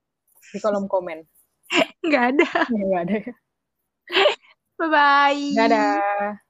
di 0.55 0.59
kolom 0.62 0.87
komen. 0.87 1.27
Nggak 2.07 2.25
ada. 2.31 2.49
Nggak 2.71 3.01
ada. 3.11 3.18
Bye 4.79 4.87
bye. 4.87 5.51
Dadah. 5.59 6.49